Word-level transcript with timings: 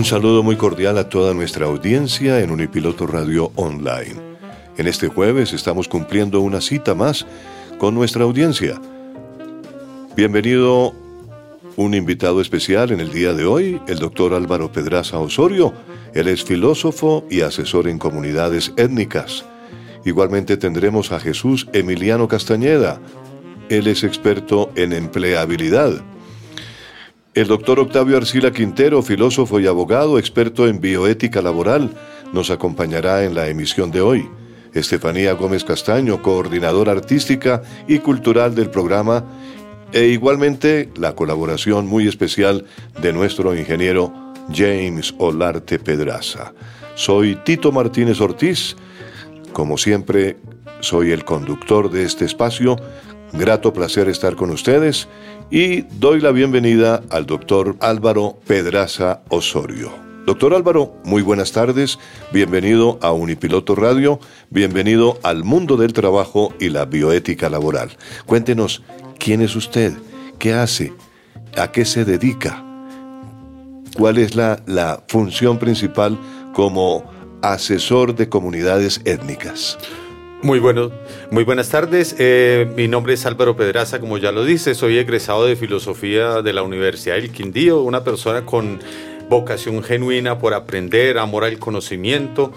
Un 0.00 0.06
saludo 0.06 0.42
muy 0.42 0.56
cordial 0.56 0.96
a 0.96 1.10
toda 1.10 1.34
nuestra 1.34 1.66
audiencia 1.66 2.40
en 2.40 2.50
Unipiloto 2.50 3.06
Radio 3.06 3.52
Online. 3.56 4.16
En 4.78 4.86
este 4.86 5.08
jueves 5.08 5.52
estamos 5.52 5.88
cumpliendo 5.88 6.40
una 6.40 6.62
cita 6.62 6.94
más 6.94 7.26
con 7.76 7.94
nuestra 7.94 8.24
audiencia. 8.24 8.80
Bienvenido 10.16 10.94
un 11.76 11.92
invitado 11.92 12.40
especial 12.40 12.92
en 12.92 13.00
el 13.00 13.12
día 13.12 13.34
de 13.34 13.44
hoy, 13.44 13.78
el 13.88 13.98
doctor 13.98 14.32
Álvaro 14.32 14.72
Pedraza 14.72 15.18
Osorio. 15.18 15.74
Él 16.14 16.28
es 16.28 16.44
filósofo 16.44 17.26
y 17.28 17.42
asesor 17.42 17.86
en 17.86 17.98
comunidades 17.98 18.72
étnicas. 18.78 19.44
Igualmente 20.06 20.56
tendremos 20.56 21.12
a 21.12 21.20
Jesús 21.20 21.68
Emiliano 21.74 22.26
Castañeda. 22.26 23.02
Él 23.68 23.86
es 23.86 24.02
experto 24.02 24.70
en 24.76 24.94
empleabilidad. 24.94 26.02
El 27.32 27.46
doctor 27.46 27.78
Octavio 27.78 28.16
Arcila 28.16 28.50
Quintero, 28.50 29.02
filósofo 29.02 29.60
y 29.60 29.66
abogado, 29.68 30.18
experto 30.18 30.66
en 30.66 30.80
bioética 30.80 31.40
laboral, 31.40 31.90
nos 32.32 32.50
acompañará 32.50 33.24
en 33.24 33.36
la 33.36 33.46
emisión 33.46 33.92
de 33.92 34.00
hoy. 34.00 34.28
Estefanía 34.74 35.34
Gómez 35.34 35.62
Castaño, 35.62 36.22
coordinadora 36.22 36.90
artística 36.90 37.62
y 37.86 38.00
cultural 38.00 38.56
del 38.56 38.68
programa, 38.68 39.24
e 39.92 40.06
igualmente 40.06 40.90
la 40.96 41.14
colaboración 41.14 41.86
muy 41.86 42.08
especial 42.08 42.64
de 43.00 43.12
nuestro 43.12 43.54
ingeniero 43.56 44.12
James 44.52 45.14
Olarte 45.18 45.78
Pedraza. 45.78 46.52
Soy 46.96 47.36
Tito 47.44 47.70
Martínez 47.70 48.20
Ortiz, 48.20 48.74
como 49.52 49.78
siempre 49.78 50.36
soy 50.80 51.12
el 51.12 51.24
conductor 51.24 51.92
de 51.92 52.02
este 52.02 52.24
espacio, 52.24 52.76
grato 53.32 53.72
placer 53.72 54.08
estar 54.08 54.34
con 54.34 54.50
ustedes 54.50 55.06
y 55.50 55.82
doy 55.98 56.20
la 56.20 56.30
bienvenida 56.30 57.02
al 57.10 57.26
doctor 57.26 57.76
Álvaro 57.80 58.38
Pedraza 58.46 59.22
Osorio. 59.28 59.90
Doctor 60.24 60.54
Álvaro, 60.54 60.94
muy 61.04 61.22
buenas 61.22 61.50
tardes, 61.50 61.98
bienvenido 62.32 62.98
a 63.02 63.10
Unipiloto 63.10 63.74
Radio, 63.74 64.20
bienvenido 64.50 65.18
al 65.24 65.42
mundo 65.42 65.76
del 65.76 65.92
trabajo 65.92 66.54
y 66.60 66.68
la 66.68 66.84
bioética 66.84 67.50
laboral. 67.50 67.96
Cuéntenos, 68.26 68.82
¿quién 69.18 69.40
es 69.40 69.56
usted? 69.56 69.92
¿Qué 70.38 70.52
hace? 70.52 70.92
¿A 71.56 71.72
qué 71.72 71.84
se 71.84 72.04
dedica? 72.04 72.64
¿Cuál 73.96 74.18
es 74.18 74.36
la, 74.36 74.62
la 74.66 75.02
función 75.08 75.58
principal 75.58 76.16
como 76.54 77.10
asesor 77.42 78.14
de 78.14 78.28
comunidades 78.28 79.00
étnicas? 79.04 79.78
Muy 80.42 80.58
bueno, 80.58 80.90
muy 81.30 81.44
buenas 81.44 81.68
tardes. 81.68 82.16
Eh, 82.18 82.66
mi 82.74 82.88
nombre 82.88 83.12
es 83.12 83.26
Álvaro 83.26 83.56
Pedraza, 83.56 84.00
como 84.00 84.16
ya 84.16 84.32
lo 84.32 84.42
dice, 84.42 84.74
soy 84.74 84.96
egresado 84.96 85.44
de 85.44 85.54
filosofía 85.54 86.40
de 86.40 86.54
la 86.54 86.62
Universidad 86.62 87.16
del 87.16 87.30
Quindío, 87.30 87.82
una 87.82 88.04
persona 88.04 88.46
con 88.46 88.80
vocación 89.28 89.82
genuina 89.82 90.38
por 90.38 90.54
aprender, 90.54 91.18
amor 91.18 91.44
al 91.44 91.58
conocimiento 91.58 92.52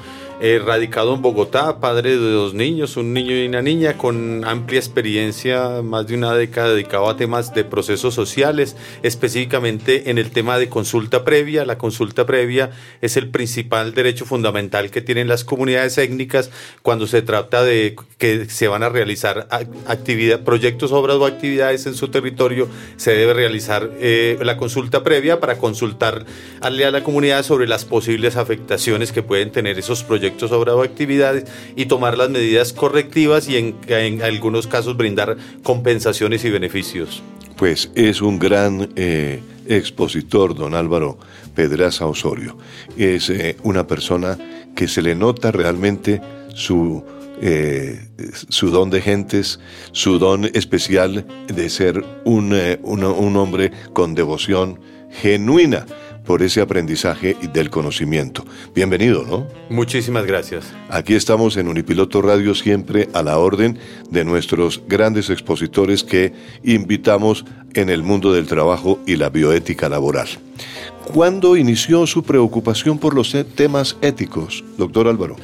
eh, 0.46 0.60
radicado 0.60 1.14
en 1.14 1.22
Bogotá, 1.22 1.80
padre 1.80 2.18
de 2.18 2.32
dos 2.32 2.54
niños, 2.54 2.98
un 2.98 3.14
niño 3.14 3.34
y 3.34 3.48
una 3.48 3.62
niña, 3.62 3.98
con 3.98 4.44
amplia 4.44 4.78
experiencia, 4.78 5.82
más 5.82 6.06
de 6.06 6.16
una 6.16 6.34
década 6.34 6.74
dedicado 6.74 7.08
a 7.08 7.16
temas 7.16 7.54
de 7.54 7.64
procesos 7.64 8.14
sociales, 8.14 8.76
específicamente 9.04 10.10
en 10.10 10.18
el 10.18 10.32
tema 10.32 10.58
de 10.58 10.68
consulta 10.68 11.24
previa. 11.24 11.66
La 11.66 11.78
consulta 11.78 12.26
previa 12.26 12.72
es 13.00 13.16
el 13.16 13.30
principal 13.30 13.94
derecho 13.94 14.26
fundamental 14.26 14.92
que 14.92 15.02
tienen 15.02 15.30
las 15.30 15.46
comunidades 15.46 15.98
étnicas 15.98 16.52
cuando 16.82 17.08
se 17.08 17.22
trata 17.22 17.64
de 17.64 17.96
que 18.18 18.50
se 18.50 18.68
van 18.68 18.84
a 18.84 18.90
realizar 18.90 19.48
actividad, 19.50 20.42
proyectos, 20.42 20.92
obras 20.92 21.16
o 21.16 21.26
actividades 21.26 21.86
en 21.86 21.96
su 21.96 22.10
territorio, 22.10 22.68
se 22.98 23.16
debe 23.16 23.34
realizar 23.34 23.92
eh, 24.02 24.38
la 24.42 24.58
consulta 24.58 25.04
previa 25.04 25.40
para 25.40 25.58
consultar 25.58 26.26
a 26.60 26.70
la 26.70 27.02
comunidad 27.02 27.44
sobre 27.44 27.66
las 27.66 27.86
posibles 27.86 28.36
afectaciones 28.36 29.14
que 29.14 29.24
pueden 29.24 29.50
tener 29.50 29.80
esos 29.80 30.04
proyectos 30.04 30.33
proyectos, 30.34 30.84
actividades 30.84 31.46
y 31.76 31.86
tomar 31.86 32.18
las 32.18 32.30
medidas 32.30 32.74
correctivas 32.74 33.48
y 33.48 33.58
en, 33.58 34.22
algunos 34.22 34.68
casos 34.68 34.98
brindar 34.98 35.38
compensaciones 35.64 36.44
y 36.46 36.50
beneficios. 36.50 37.22
Pues 37.58 37.92
es 37.96 38.22
un 38.22 38.40
gran 38.40 38.90
eh, 38.96 39.42
expositor, 39.68 40.56
don 40.56 40.74
Álvaro 40.74 41.18
Pedraza 41.56 42.08
Osorio. 42.08 42.58
Es 42.98 43.30
eh, 43.30 43.58
una 43.64 43.86
persona 43.86 44.38
que 44.76 44.88
se 44.88 45.02
le 45.02 45.16
nota 45.16 45.52
realmente 45.52 46.20
su, 46.54 47.04
eh, 47.42 48.08
su 48.50 48.70
don 48.72 48.90
de 48.90 49.02
gentes, 49.02 49.60
su 49.92 50.18
don 50.18 50.46
especial 50.46 51.26
de 51.48 51.70
ser 51.70 52.04
un, 52.26 52.56
un 52.84 53.38
hombre 53.38 53.72
con 53.94 54.16
devoción 54.16 54.80
genuina 55.22 55.86
por 56.26 56.42
ese 56.42 56.62
aprendizaje 56.62 57.36
del 57.54 57.70
conocimiento. 57.70 58.46
Bienvenido, 58.74 59.26
¿no? 59.26 59.48
Muchísimas 59.70 60.26
gracias. 60.26 60.74
Aquí 60.90 61.16
estamos 61.16 61.58
en 61.58 61.68
Unipiloto 61.68 62.22
Radio 62.22 62.56
siempre 62.56 63.10
a 63.14 63.24
la 63.24 63.38
orden 63.38 63.78
de 64.10 64.24
nuestros 64.24 64.82
grandes 64.88 65.30
expositores 65.30 66.04
que 66.04 66.34
invitamos 66.64 67.46
en 67.74 67.90
el 67.90 68.04
mundo 68.04 68.34
del 68.34 68.48
trabajo 68.48 69.00
y 69.06 69.16
la 69.16 69.30
bioética 69.30 69.90
laboral. 69.90 70.28
¿Cuándo 71.14 71.58
inició 71.58 72.08
su 72.08 72.24
preocupación 72.24 72.98
por 72.98 73.14
los 73.14 73.36
temas 73.56 73.98
éticos, 74.02 74.64
doctor 74.78 75.08
Álvaro? 75.08 75.36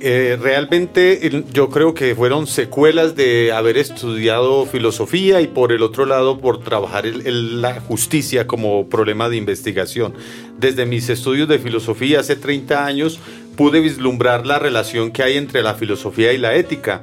Eh, 0.00 0.38
realmente 0.40 1.44
yo 1.52 1.70
creo 1.70 1.92
que 1.92 2.14
fueron 2.14 2.46
secuelas 2.46 3.16
de 3.16 3.50
haber 3.50 3.76
estudiado 3.76 4.64
filosofía 4.64 5.40
y 5.40 5.48
por 5.48 5.72
el 5.72 5.82
otro 5.82 6.06
lado 6.06 6.38
por 6.38 6.62
trabajar 6.62 7.04
la 7.04 7.80
justicia 7.80 8.46
como 8.46 8.88
problema 8.88 9.28
de 9.28 9.36
investigación. 9.36 10.14
Desde 10.56 10.86
mis 10.86 11.08
estudios 11.08 11.48
de 11.48 11.58
filosofía 11.58 12.20
hace 12.20 12.36
30 12.36 12.86
años 12.86 13.18
pude 13.56 13.80
vislumbrar 13.80 14.46
la 14.46 14.60
relación 14.60 15.10
que 15.10 15.24
hay 15.24 15.36
entre 15.36 15.64
la 15.64 15.74
filosofía 15.74 16.32
y 16.32 16.38
la 16.38 16.54
ética, 16.54 17.02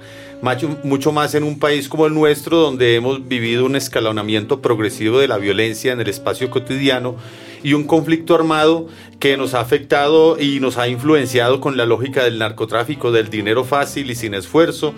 mucho 0.83 1.11
más 1.11 1.35
en 1.35 1.43
un 1.43 1.59
país 1.59 1.89
como 1.89 2.05
el 2.05 2.13
nuestro 2.13 2.57
donde 2.57 2.95
hemos 2.95 3.27
vivido 3.27 3.65
un 3.65 3.75
escalonamiento 3.75 4.61
progresivo 4.61 5.19
de 5.19 5.27
la 5.27 5.37
violencia 5.37 5.91
en 5.91 5.99
el 5.99 6.07
espacio 6.07 6.49
cotidiano 6.49 7.17
y 7.65 7.73
un 7.73 7.85
conflicto 7.85 8.35
armado 8.35 8.85
que 9.19 9.37
nos 9.37 9.55
ha 9.55 9.59
afectado 9.59 10.39
y 10.39 10.59
nos 10.59 10.77
ha 10.77 10.87
influenciado 10.87 11.59
con 11.59 11.77
la 11.77 11.87
lógica 11.87 12.23
del 12.23 12.37
narcotráfico, 12.37 13.11
del 13.11 13.31
dinero 13.31 13.63
fácil 13.63 14.11
y 14.11 14.15
sin 14.15 14.35
esfuerzo 14.35 14.93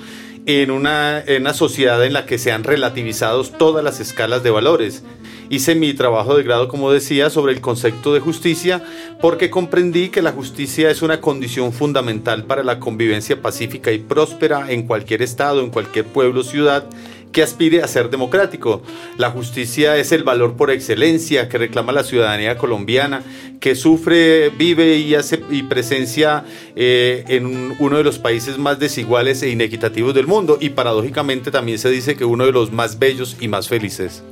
en 0.46 0.72
una, 0.72 1.24
en 1.25 1.44
una 1.44 1.54
sociedad 1.54 2.04
en 2.04 2.12
la 2.12 2.25
que 2.25 2.38
se 2.38 2.52
han 2.52 2.66
relativizado 2.66 3.42
todas 3.46 3.86
las 3.86 4.02
escalas 4.02 4.44
de 4.44 4.50
valores. 4.50 5.06
Hice 5.50 5.75
mi 5.75 5.94
trabajo 5.94 6.36
de 6.36 6.44
grado, 6.44 6.68
como 6.68 6.92
decía, 6.92 7.30
sobre 7.30 7.54
el 7.54 7.62
concepto 7.62 8.14
de 8.14 8.19
justicia 8.19 8.84
porque 9.22 9.50
comprendí 9.50 10.10
que 10.10 10.22
la 10.22 10.34
justicia 10.34 10.92
es 10.92 11.02
una 11.02 11.22
condición 11.22 11.72
fundamental 11.72 12.44
para 12.44 12.66
la 12.66 12.80
convivencia 12.80 13.42
pacífica 13.42 13.94
y 13.94 14.00
próspera 14.00 14.70
en 14.74 14.84
cualquier 14.84 15.22
estado, 15.22 15.62
en 15.62 15.70
cualquier 15.70 16.04
pueblo 16.04 16.44
ciudad 16.44 16.84
que 17.31 17.44
aspire 17.44 17.83
a 17.83 17.88
ser 17.88 18.09
democrático. 18.09 18.81
La 19.18 19.29
justicia 19.29 19.97
es 19.97 20.12
el 20.12 20.24
valor 20.24 20.56
por 20.56 20.71
excelencia 20.71 21.50
que 21.50 21.57
reclama 21.57 21.91
la 21.91 22.03
ciudadanía 22.03 22.57
colombiana, 22.57 23.24
que 23.59 23.75
sufre, 23.75 24.50
vive 24.50 24.97
y 24.97 25.15
hace 25.15 25.41
y 25.50 25.63
presencia 25.63 26.45
eh, 26.75 27.24
en 27.27 27.75
uno 27.79 27.97
de 27.97 28.03
los 28.03 28.19
países 28.19 28.57
más 28.57 28.79
desiguales 28.79 29.41
e 29.44 29.50
inequitativos 29.50 30.13
del 30.13 30.27
mundo 30.27 30.57
y 30.59 30.69
paradójicamente 30.69 31.51
también 31.51 31.79
se 31.79 31.89
dice 31.89 32.15
que 32.15 32.25
uno 32.25 32.45
de 32.45 32.51
los 32.51 32.71
más 32.71 33.00
bellos 33.00 33.38
y 33.39 33.47
más 33.47 33.68
felices. 33.68 34.24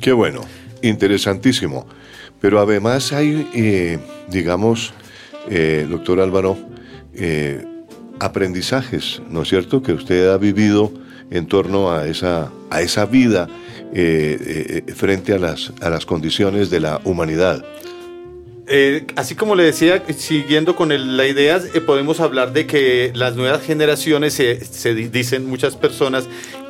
Qué 0.00 0.12
bueno, 0.12 0.40
interesantísimo. 0.82 1.86
Pero 2.40 2.60
además 2.60 3.12
hay, 3.12 3.48
eh, 3.54 3.98
digamos, 4.28 4.92
eh, 5.48 5.86
doctor 5.88 6.20
Álvaro, 6.20 6.58
aprendizajes, 8.18 9.22
¿no 9.30 9.42
es 9.42 9.48
cierto?, 9.48 9.82
que 9.82 9.92
usted 9.92 10.28
ha 10.28 10.36
vivido 10.36 10.92
en 11.30 11.46
torno 11.46 11.92
a 11.92 12.06
esa, 12.06 12.50
a 12.70 12.82
esa 12.82 13.06
vida 13.06 13.48
eh, 13.92 14.82
eh, 14.86 14.92
frente 14.92 15.32
a 15.32 15.38
las, 15.38 15.72
a 15.80 15.90
las 15.90 16.06
condiciones 16.06 16.70
de 16.70 16.80
la 16.80 17.00
humanidad. 17.04 17.64
Eh, 18.66 19.06
así 19.16 19.34
como 19.34 19.54
le 19.54 19.62
decía, 19.62 20.02
siguiendo 20.16 20.74
con 20.74 20.88
la 21.16 21.26
idea, 21.26 21.60
podemos 21.84 22.20
hablar 22.20 22.52
de 22.54 22.66
que 22.66 23.12
las 23.14 23.36
nuevas 23.36 23.62
generaciones, 23.62 24.32
se, 24.34 24.94
dicen 24.94 25.46
muchas 25.46 25.76
personas, 25.76 26.24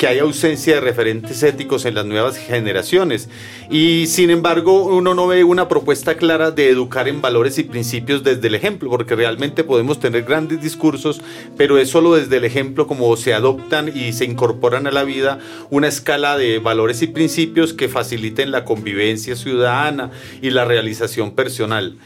que 0.05 0.09
hay 0.09 0.19
ausencia 0.19 0.75
de 0.75 0.81
referentes 0.83 1.43
éticos 1.43 1.87
en 1.87 1.95
las 1.95 2.05
nuevas 2.05 2.37
generaciones. 2.37 3.31
Y 3.71 4.07
sin 4.07 4.29
embargo, 4.29 4.85
uno 4.85 5.15
no 5.15 5.27
ve 5.27 5.45
una 5.45 5.67
propuesta 5.67 6.19
clara 6.19 6.51
de 6.51 6.69
educar 6.69 7.09
en 7.09 7.23
valores 7.23 7.57
y 7.57 7.63
principios 7.63 8.23
desde 8.23 8.49
el 8.49 8.55
ejemplo, 8.55 8.91
porque 8.91 9.17
realmente 9.17 9.65
podemos 9.65 10.01
tener 10.01 10.25
grandes 10.25 10.61
discursos, 10.61 11.23
pero 11.57 11.79
es 11.79 11.89
solo 11.89 12.17
desde 12.17 12.37
el 12.37 12.45
ejemplo 12.45 12.87
como 12.87 13.17
se 13.17 13.33
adoptan 13.33 13.97
y 13.97 14.13
se 14.13 14.27
incorporan 14.27 14.87
a 14.87 14.91
la 14.91 15.05
vida 15.05 15.39
una 15.71 15.89
escala 15.89 16.37
de 16.37 16.59
valores 16.59 17.01
y 17.01 17.07
principios 17.07 17.73
que 17.73 17.89
faciliten 17.89 18.51
la 18.51 18.67
convivencia 18.67 19.37
ciudadana 19.37 20.11
y 20.43 20.51
la 20.51 20.67
realización 20.67 21.31
personal. 21.31 21.97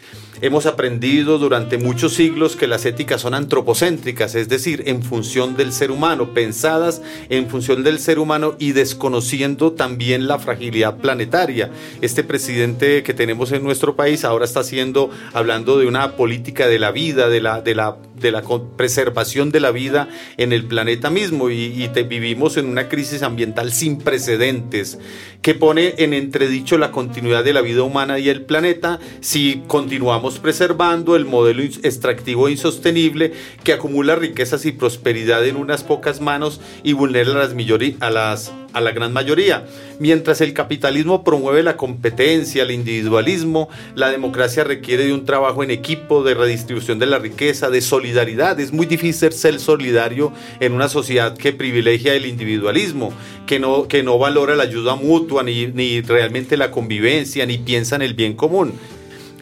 Hemos 0.41 0.67
aprendido 0.67 1.39
durante 1.39 1.79
muchos 1.79 2.15
siglos 2.15 2.55
que 2.55 2.69
las 2.69 2.87
éticas 2.87 3.23
son 3.23 3.35
antropocéntricas, 3.35 4.37
es 4.37 4.49
decir, 4.49 4.85
en 4.87 5.03
función 5.03 5.57
del 5.57 5.73
ser 5.73 5.91
humano, 5.91 6.33
pensadas 6.33 7.03
en 7.29 7.49
función 7.49 7.83
del 7.83 7.99
ser 7.99 8.21
humano 8.21 8.55
y 8.59 8.73
desconociendo 8.73 9.73
también 9.73 10.29
la 10.29 10.39
fragilidad 10.39 10.99
planetaria. 10.99 11.71
Este 12.03 12.23
presidente 12.23 13.03
que 13.03 13.15
tenemos 13.15 13.51
en 13.51 13.65
nuestro 13.65 13.97
país 13.97 14.25
ahora 14.25 14.45
está 14.45 14.61
haciendo, 14.61 15.11
hablando 15.33 15.79
de 15.79 15.87
una 15.87 16.13
política 16.13 16.69
de 16.69 16.79
la 16.79 16.93
vida, 16.93 17.29
de 17.29 17.41
la, 17.41 17.61
de 17.61 17.75
la, 17.75 17.97
de 18.21 18.33
la 18.33 18.43
preservación 18.77 19.51
de 19.51 19.61
la 19.61 19.71
vida 19.71 20.09
en 20.37 20.53
el 20.53 20.65
planeta 20.65 21.11
mismo 21.11 21.51
y, 21.51 21.89
vivimos 22.09 22.57
en 22.57 22.67
una 22.67 22.89
crisis 22.89 23.23
ambiental 23.23 23.73
sin 23.73 23.99
precedentes 23.99 24.99
que 25.43 25.55
pone 25.55 25.95
en 25.99 26.15
entredicho 26.15 26.79
la 26.79 26.91
continuidad 26.91 27.45
de 27.45 27.53
la 27.53 27.61
vida 27.61 27.83
humana 27.83 28.19
y 28.19 28.29
el 28.29 28.43
planeta 28.43 28.99
si 29.21 29.63
continuamos 29.67 30.39
preservando 30.39 31.17
el 31.17 31.25
modelo 31.25 31.63
extractivo 31.63 32.49
insostenible 32.49 33.33
que 33.65 33.73
acumula 33.73 34.17
riquezas 34.17 34.65
y 34.65 34.73
prosperidad 34.73 35.45
en 35.47 35.57
unas 35.57 35.85
pocas 35.85 36.21
manos 36.21 36.61
y 36.83 36.93
vulnera 36.93 37.33
a 37.33 37.35
las, 37.35 37.53
a 38.01 38.11
las 38.11 38.53
a 38.73 38.81
la 38.81 38.93
gran 38.93 39.13
mayoría. 39.13 39.67
Mientras 40.01 40.41
el 40.41 40.53
capitalismo 40.53 41.25
promueve 41.25 41.65
la 41.65 41.77
competencia, 41.77 42.63
el 42.63 42.71
individualismo, 42.71 43.69
la 43.97 44.11
democracia 44.11 44.63
requiere 44.63 45.07
de 45.07 45.13
un 45.13 45.25
trabajo 45.25 45.65
en 45.65 45.73
equipo, 45.73 46.23
de 46.23 46.35
redistribución 46.35 47.01
de 47.01 47.07
la 47.07 47.19
riqueza, 47.19 47.69
de 47.69 47.81
solidaridad. 47.81 48.61
Es 48.61 48.73
muy 48.73 48.87
difícil 48.87 49.33
ser 49.33 49.59
solidario 49.59 50.33
en 50.61 50.73
una 50.73 50.89
sociedad 50.89 51.37
que 51.37 51.53
privilegia 51.53 52.15
el 52.15 52.27
individualismo, 52.27 53.13
que 53.47 53.59
no, 53.59 53.89
que 53.89 54.05
no 54.05 54.19
valora 54.19 54.55
la 54.55 54.63
ayuda 54.63 54.95
mutua, 54.95 55.43
ni, 55.43 55.67
ni 55.67 56.01
realmente 56.01 56.57
la 56.57 56.71
convivencia, 56.71 57.45
ni 57.45 57.59
piensa 57.59 57.97
en 57.97 58.03
el 58.03 58.15
bien 58.15 58.35
común. 58.35 58.75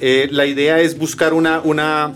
Eh, 0.00 0.28
la 0.30 0.46
idea 0.46 0.80
es 0.80 0.96
buscar 0.96 1.34
una, 1.34 1.60
una, 1.60 2.14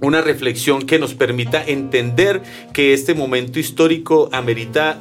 una 0.00 0.22
reflexión 0.22 0.86
que 0.86 0.98
nos 0.98 1.12
permita 1.12 1.62
entender 1.62 2.42
que 2.72 2.94
este 2.94 3.12
momento 3.12 3.58
histórico 3.58 4.30
amerita 4.32 4.98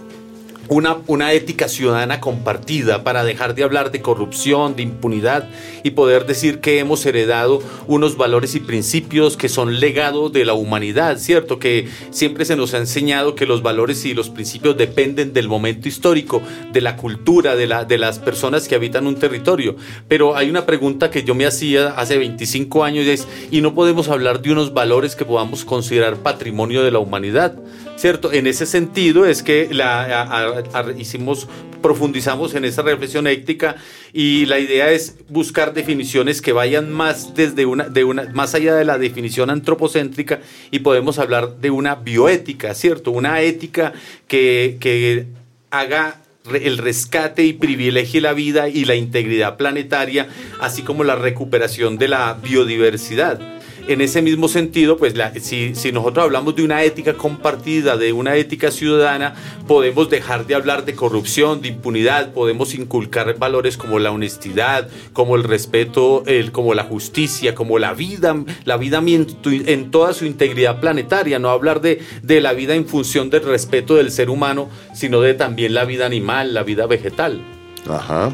una, 0.70 0.98
una, 1.08 1.34
ética 1.34 1.68
ciudadana 1.68 2.20
compartida 2.20 3.04
para 3.04 3.24
dejar 3.24 3.56
de 3.56 3.64
hablar 3.64 3.92
de 3.92 4.02
corrupción, 4.02 4.76
de 4.76 4.84
impunidad 4.84 5.50
y 5.84 5.92
poder 5.92 6.26
decir 6.26 6.60
que 6.60 6.80
hemos 6.80 7.06
heredado 7.06 7.62
unos 7.88 8.18
valores 8.18 8.56
y 8.56 8.60
principios 8.60 9.38
que 9.38 9.50
son 9.50 9.80
legado 9.80 10.30
de 10.30 10.46
la 10.46 10.54
humanidad, 10.54 11.18
¿cierto? 11.18 11.60
Que 11.60 11.88
siempre 12.12 12.46
se 12.46 12.56
nos 12.56 12.74
ha 12.74 12.78
enseñado 12.78 13.36
que 13.36 13.46
los 13.46 13.62
valores 13.62 14.06
y 14.06 14.14
los 14.14 14.30
principios 14.30 14.78
dependen 14.78 15.34
del 15.34 15.48
momento 15.48 15.88
histórico, 15.88 16.42
de 16.72 16.82
la 16.82 16.96
cultura, 16.96 17.56
de, 17.56 17.68
la, 17.68 17.86
de 17.86 17.98
las 17.98 18.20
personas 18.20 18.68
que 18.68 18.76
habitan 18.76 19.08
un 19.08 19.16
territorio. 19.16 19.76
Pero 20.08 20.36
hay 20.36 20.50
una 20.50 20.66
pregunta 20.66 21.12
que 21.12 21.24
yo 21.24 21.36
me 21.36 21.46
hacía 21.46 21.90
hace 21.90 22.18
25 22.18 22.84
años 22.84 23.06
y 23.06 23.10
es, 23.12 23.28
¿y 23.52 23.62
no 23.62 23.76
podemos 23.76 24.10
hablar 24.10 24.42
de 24.42 24.52
unos 24.52 24.74
valores 24.74 25.16
que 25.16 25.26
podamos 25.26 25.66
considerar 25.66 26.18
patrimonio 26.18 26.84
de 26.84 26.92
la 26.92 27.00
humanidad? 27.00 27.56
¿cierto? 27.96 28.32
En 28.34 28.48
ese 28.48 28.66
sentido 28.66 29.26
es 29.26 29.42
que 29.42 29.70
la, 29.72 30.55
hicimos, 30.98 31.48
profundizamos 31.82 32.56
en 32.56 32.66
esa 32.66 32.82
reflexión 32.82 33.28
ética 33.28 33.76
y 34.14 34.46
la 34.46 34.60
idea 34.60 34.92
es 34.92 35.18
buscar 35.30 35.74
definiciones 35.74 36.42
que 36.42 36.54
vayan 36.54 36.92
más 36.92 37.36
desde 37.36 37.66
una, 37.66 37.86
de 37.86 38.04
una, 38.04 38.24
más 38.34 38.56
allá 38.56 38.76
de 38.76 38.86
la 38.86 38.98
definición 38.98 39.50
antropocéntrica 39.50 40.42
y 40.72 40.80
podemos 40.80 41.20
hablar 41.20 41.58
de 41.58 41.72
una 41.72 41.96
bioética, 41.96 42.74
¿cierto? 42.74 43.12
Una 43.12 43.42
ética 43.42 43.94
que, 44.28 44.78
que 44.80 45.28
haga 45.72 46.22
el 46.54 46.78
rescate 46.78 47.44
y 47.44 47.54
privilegie 47.54 48.22
la 48.22 48.34
vida 48.34 48.70
y 48.70 48.86
la 48.86 48.96
integridad 48.96 49.58
planetaria, 49.58 50.28
así 50.60 50.84
como 50.84 51.04
la 51.04 51.16
recuperación 51.16 51.98
de 51.98 52.08
la 52.08 52.34
biodiversidad 52.34 53.40
en 53.88 54.02
ese 54.02 54.22
mismo 54.22 54.48
sentido, 54.48 54.98
pues 54.98 55.14
si, 55.42 55.74
nosotros 55.92 56.26
hablamos 56.26 56.56
de 56.56 56.64
una 56.64 56.84
ética 56.84 57.14
compartida, 57.14 57.98
de 57.98 58.14
una 58.14 58.36
ética 58.36 58.72
ciudadana, 58.72 59.36
podemos 59.68 60.10
dejar 60.10 60.48
de 60.48 60.56
hablar 60.56 60.86
de 60.86 60.96
corrupción, 60.96 61.62
de 61.62 61.70
impunidad, 61.70 62.34
podemos 62.34 62.74
inculcar 62.74 63.38
valores 63.38 63.78
como 63.78 64.00
la 64.00 64.12
honestidad, 64.12 64.90
como 65.14 65.36
el 65.36 65.44
respeto, 65.44 66.24
el, 66.26 66.52
como 66.52 66.74
la 66.74 66.84
justicia, 66.84 67.56
como 67.56 67.80
la 67.80 67.94
vida, 67.94 68.36
la 68.64 68.78
vida 68.78 69.02
en, 69.06 69.92
toda 69.92 70.14
su 70.14 70.26
integridad 70.26 70.80
planetaria, 70.80 71.40
no 71.40 71.50
hablar 71.50 71.82
de, 71.82 72.02
de 72.24 72.42
la 72.42 72.54
vida 72.54 72.76
en 72.76 72.88
función 72.88 73.30
del 73.30 73.44
respeto 73.44 73.96
del 73.96 74.12
ser 74.12 74.30
humano, 74.30 74.70
sino 74.94 75.22
de 75.22 75.34
también 75.34 75.74
la 75.74 75.86
vida 75.86 76.06
animal, 76.06 76.54
la 76.54 76.64
vida 76.64 76.88
vegetal. 76.88 77.42
Ajá. 77.88 78.32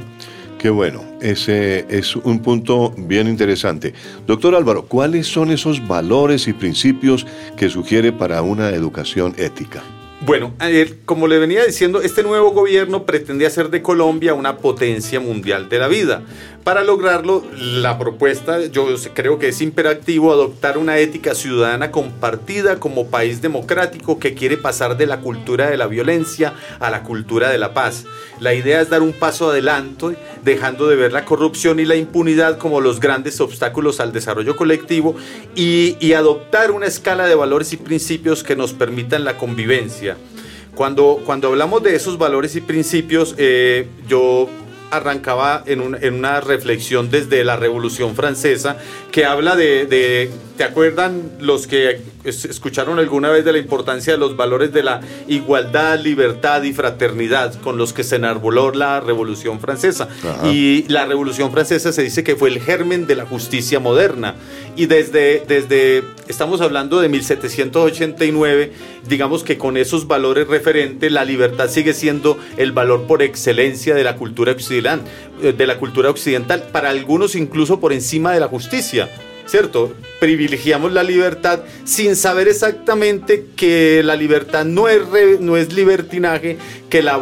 Qué 0.62 0.70
bueno, 0.70 1.04
ese 1.22 1.88
es 1.90 2.16
un 2.16 2.40
punto 2.44 2.94
bien 2.96 3.28
interesante. 3.28 3.96
Doctor 4.28 4.54
Álvaro, 4.54 4.84
¿cuáles 4.84 5.26
son 5.26 5.50
esos 5.50 5.88
valores 5.88 6.48
y 6.48 6.54
principios 6.54 7.26
que 7.58 7.68
sugiere 7.68 8.12
para 8.12 8.44
una 8.44 8.70
educación 8.70 9.34
ética? 9.40 9.82
Bueno, 10.24 10.54
como 11.06 11.28
le 11.28 11.40
venía 11.40 11.66
diciendo, 11.66 12.00
este 12.04 12.22
nuevo 12.22 12.52
gobierno 12.52 13.08
pretende 13.08 13.48
hacer 13.48 13.72
de 13.72 13.82
Colombia 13.82 14.36
una 14.36 14.58
potencia 14.58 15.20
mundial 15.20 15.68
de 15.68 15.80
la 15.80 15.88
vida. 15.88 16.22
Para 16.64 16.84
lograrlo, 16.84 17.44
la 17.58 17.98
propuesta, 17.98 18.64
yo 18.68 18.86
creo 19.16 19.40
que 19.40 19.48
es 19.48 19.62
imperativo 19.62 20.32
adoptar 20.32 20.78
una 20.78 21.00
ética 21.00 21.34
ciudadana 21.34 21.90
compartida 21.90 22.80
como 22.80 23.08
país 23.08 23.42
democrático 23.42 24.20
que 24.20 24.36
quiere 24.36 24.58
pasar 24.58 24.96
de 24.96 25.08
la 25.08 25.22
cultura 25.22 25.72
de 25.72 25.78
la 25.78 25.88
violencia 25.88 26.54
a 26.80 26.92
la 26.92 27.02
cultura 27.02 27.50
de 27.50 27.58
la 27.58 27.74
paz. 27.74 28.06
La 28.40 28.54
idea 28.54 28.80
es 28.80 28.92
dar 28.92 29.02
un 29.02 29.12
paso 29.12 29.50
adelante, 29.50 30.16
dejando 30.44 30.88
de 30.88 30.98
ver 30.98 31.12
la 31.14 31.26
corrupción 31.26 31.80
y 31.80 31.86
la 31.86 31.96
impunidad 31.96 32.60
como 32.60 32.80
los 32.80 33.00
grandes 33.00 33.42
obstáculos 33.42 34.00
al 34.00 34.14
desarrollo 34.14 34.56
colectivo 34.56 35.16
y, 35.56 36.12
adoptar 36.12 36.72
una 36.72 36.86
escala 36.86 37.26
de 37.26 37.34
valores 37.34 37.72
y 37.74 37.78
principios 37.78 38.44
que 38.44 38.56
nos 38.56 38.74
permitan 38.74 39.24
la 39.24 39.38
convivencia. 39.38 40.18
Cuando, 40.76 41.22
cuando 41.26 41.48
hablamos 41.48 41.82
de 41.82 41.96
esos 41.96 42.18
valores 42.18 42.56
y 42.56 42.62
principios, 42.62 43.34
eh, 43.38 43.88
yo 44.08 44.48
arrancaba 44.92 45.64
en, 45.66 45.82
una 45.82 46.42
reflexión 46.42 47.10
desde 47.10 47.44
la 47.44 47.56
Revolución 47.56 48.16
Francesa 48.16 48.78
que 49.12 49.26
habla 49.26 49.56
de, 49.56 50.30
¿te 50.58 50.64
acuerdan 50.64 51.32
los 51.40 51.66
que 51.66 52.02
escucharon 52.24 53.00
alguna 53.00 53.30
vez 53.30 53.46
de 53.46 53.52
la 53.52 53.58
importancia 53.58 54.14
de 54.14 54.20
los 54.20 54.36
valores 54.36 54.72
de 54.72 54.84
la 54.84 55.02
igualdad, 55.28 56.00
libertad 56.00 56.64
y 56.64 56.74
fraternidad 56.74 57.54
con 57.62 57.78
los 57.78 57.94
que 57.94 58.04
se 58.04 58.18
enarboló 58.18 58.72
la 58.72 59.00
Revolución 59.00 59.60
Francesa. 59.60 60.08
Y 60.46 60.86
la 60.88 61.06
Revolución 61.06 61.52
Francesa 61.52 61.92
se 61.92 62.04
dice 62.04 62.24
que 62.24 62.36
fue 62.36 62.50
el 62.50 62.62
germen 62.62 63.08
de 63.08 63.16
la 63.16 63.26
justicia 63.26 63.80
moderna. 63.80 64.36
Y 64.76 64.86
desde, 64.86 65.44
desde 65.48 66.04
estamos 66.28 66.62
hablando 66.62 67.02
de 67.02 67.10
1789, 67.10 68.72
digamos 69.08 69.44
que 69.44 69.58
con 69.58 69.78
esos 69.78 70.08
valores 70.08 70.48
referentes, 70.48 71.12
la 71.12 71.26
libertad 71.26 71.70
sigue 71.70 71.94
siendo 71.94 72.38
el 72.58 72.72
valor 72.72 73.04
por 73.08 73.22
excelencia 73.22 73.96
de 73.96 74.04
la 74.04 74.16
cultura 74.16 74.52
occidental, 74.52 75.02
de 75.42 75.68
la 75.68 75.78
cultura 75.78 76.10
occidental, 76.10 76.64
para 76.72 76.90
algunos 76.90 77.36
incluso 77.36 77.80
por 77.80 77.94
encima 77.94 78.32
de 78.34 78.40
la 78.40 78.48
justicia. 78.48 79.10
¿Cierto? 79.52 79.94
Privilegiamos 80.22 80.94
la 80.94 81.04
libertad 81.04 81.60
sin 81.84 82.16
saber 82.16 82.48
exactamente 82.48 83.48
que 83.58 84.02
la 84.02 84.16
libertad 84.16 84.64
no 84.64 84.88
es, 84.88 85.02
no 85.42 85.58
es 85.58 85.74
libertinaje, 85.74 86.58
que 86.90 87.04
la, 87.04 87.20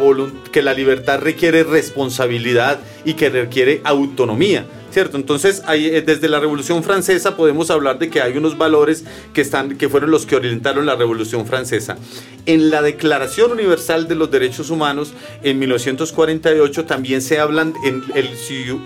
que 0.52 0.62
la 0.62 0.72
libertad 0.72 1.18
requiere 1.18 1.64
responsabilidad 1.64 2.78
y 3.04 3.14
que 3.14 3.30
requiere 3.30 3.80
autonomía. 3.82 4.64
¿Cierto? 4.90 5.16
Entonces, 5.16 5.62
eh, 5.72 6.02
desde 6.04 6.28
la 6.28 6.40
Revolución 6.40 6.82
Francesa 6.82 7.36
podemos 7.36 7.70
hablar 7.70 7.98
de 7.98 8.10
que 8.10 8.20
hay 8.20 8.36
unos 8.36 8.58
valores 8.58 9.04
que, 9.32 9.40
están, 9.40 9.76
que 9.78 9.88
fueron 9.88 10.10
los 10.10 10.26
que 10.26 10.36
orientaron 10.36 10.86
la 10.86 10.96
Revolución 10.96 11.46
Francesa. 11.46 11.96
En 12.46 12.70
la 12.70 12.82
Declaración 12.82 13.52
Universal 13.52 14.08
de 14.08 14.14
los 14.14 14.30
Derechos 14.30 14.70
Humanos, 14.70 15.12
en 15.42 15.58
1948, 15.58 16.84
también 16.84 17.22
se 17.22 17.38
hablan, 17.38 17.74
en 17.84 18.02
el, 18.14 18.30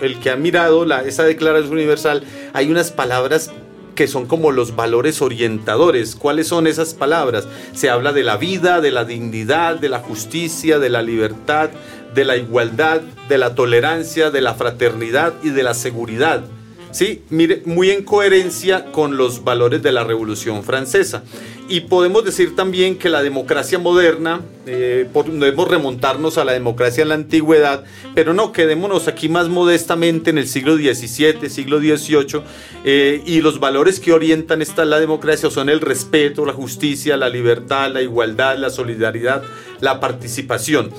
el 0.01 0.19
que 0.19 0.29
ha 0.29 0.35
mirado 0.35 0.85
la, 0.85 1.03
esa 1.03 1.23
Declaración 1.23 1.73
Universal, 1.73 2.23
hay 2.53 2.69
unas 2.69 2.91
palabras 2.91 3.51
que 3.95 4.07
son 4.07 4.25
como 4.25 4.51
los 4.51 4.75
valores 4.75 5.21
orientadores. 5.21 6.15
¿Cuáles 6.15 6.47
son 6.47 6.67
esas 6.67 6.93
palabras? 6.93 7.47
Se 7.73 7.89
habla 7.89 8.13
de 8.13 8.23
la 8.23 8.37
vida, 8.37 8.81
de 8.81 8.91
la 8.91 9.05
dignidad, 9.05 9.79
de 9.79 9.89
la 9.89 9.99
justicia, 9.99 10.79
de 10.79 10.89
la 10.89 11.01
libertad, 11.01 11.69
de 12.13 12.25
la 12.25 12.37
igualdad, 12.37 13.01
de 13.29 13.37
la 13.37 13.55
tolerancia, 13.55 14.31
de 14.31 14.41
la 14.41 14.53
fraternidad 14.53 15.33
y 15.43 15.49
de 15.49 15.63
la 15.63 15.73
seguridad. 15.73 16.43
Sí, 16.91 17.23
mire, 17.29 17.61
muy 17.65 17.91
en 17.91 18.05
coherencia 18.05 18.91
con 18.93 19.17
los 19.17 19.43
valores 19.43 19.83
de 19.83 19.91
la 19.91 20.05
Revolución 20.05 20.63
Francesa. 20.63 21.23
Y 21.67 21.81
podemos 21.81 22.23
decir 22.23 22.55
también 22.55 22.95
que 22.97 23.09
la 23.09 23.23
democracia 23.23 23.79
moderna, 23.79 24.41
eh, 24.67 25.09
podemos 25.11 25.67
remontarnos 25.67 26.37
a 26.37 26.45
la 26.45 26.51
democracia 26.51 27.01
en 27.01 27.09
la 27.09 27.15
antigüedad, 27.15 27.83
pero 28.13 28.35
no, 28.35 28.51
quedémonos 28.51 29.07
aquí 29.07 29.29
más 29.29 29.49
modestamente 29.49 30.29
en 30.29 30.37
el 30.37 30.47
siglo 30.47 30.75
XVII, 30.75 31.49
siglo 31.49 31.79
XVIII, 31.79 32.41
eh, 32.83 33.23
y 33.25 33.41
los 33.41 33.59
valores 33.59 33.99
que 33.99 34.13
orientan 34.13 34.61
esta 34.61 34.85
la 34.85 34.99
democracia 34.99 35.49
son 35.49 35.69
el 35.69 35.81
respeto, 35.81 36.45
la 36.45 36.53
justicia, 36.53 37.17
la 37.17 37.29
libertad, 37.29 37.91
la 37.91 38.03
igualdad, 38.03 38.57
la 38.57 38.69
solidaridad, 38.69 39.41
la 39.79 39.99
participación 39.99 40.91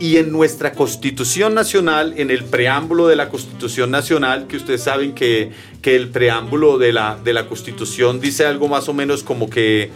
y 0.00 0.16
en 0.16 0.32
nuestra 0.32 0.72
Constitución 0.72 1.54
Nacional, 1.54 2.14
en 2.16 2.30
el 2.30 2.44
preámbulo 2.44 3.06
de 3.06 3.16
la 3.16 3.28
Constitución 3.28 3.90
Nacional, 3.90 4.46
que 4.46 4.56
ustedes 4.56 4.82
saben 4.82 5.12
que, 5.14 5.50
que 5.82 5.94
el 5.94 6.08
preámbulo 6.08 6.78
de 6.78 6.92
la, 6.92 7.18
de 7.22 7.34
la 7.34 7.46
Constitución 7.46 8.18
dice 8.18 8.46
algo 8.46 8.66
más 8.66 8.88
o 8.88 8.94
menos 8.94 9.22
como 9.22 9.50
que 9.50 9.90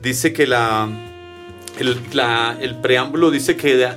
dice 0.00 0.32
que 0.32 0.46
la, 0.46 0.88
el, 1.80 1.98
el 2.60 2.74
preámbulo 2.76 3.32
dice 3.32 3.56
que 3.56 3.90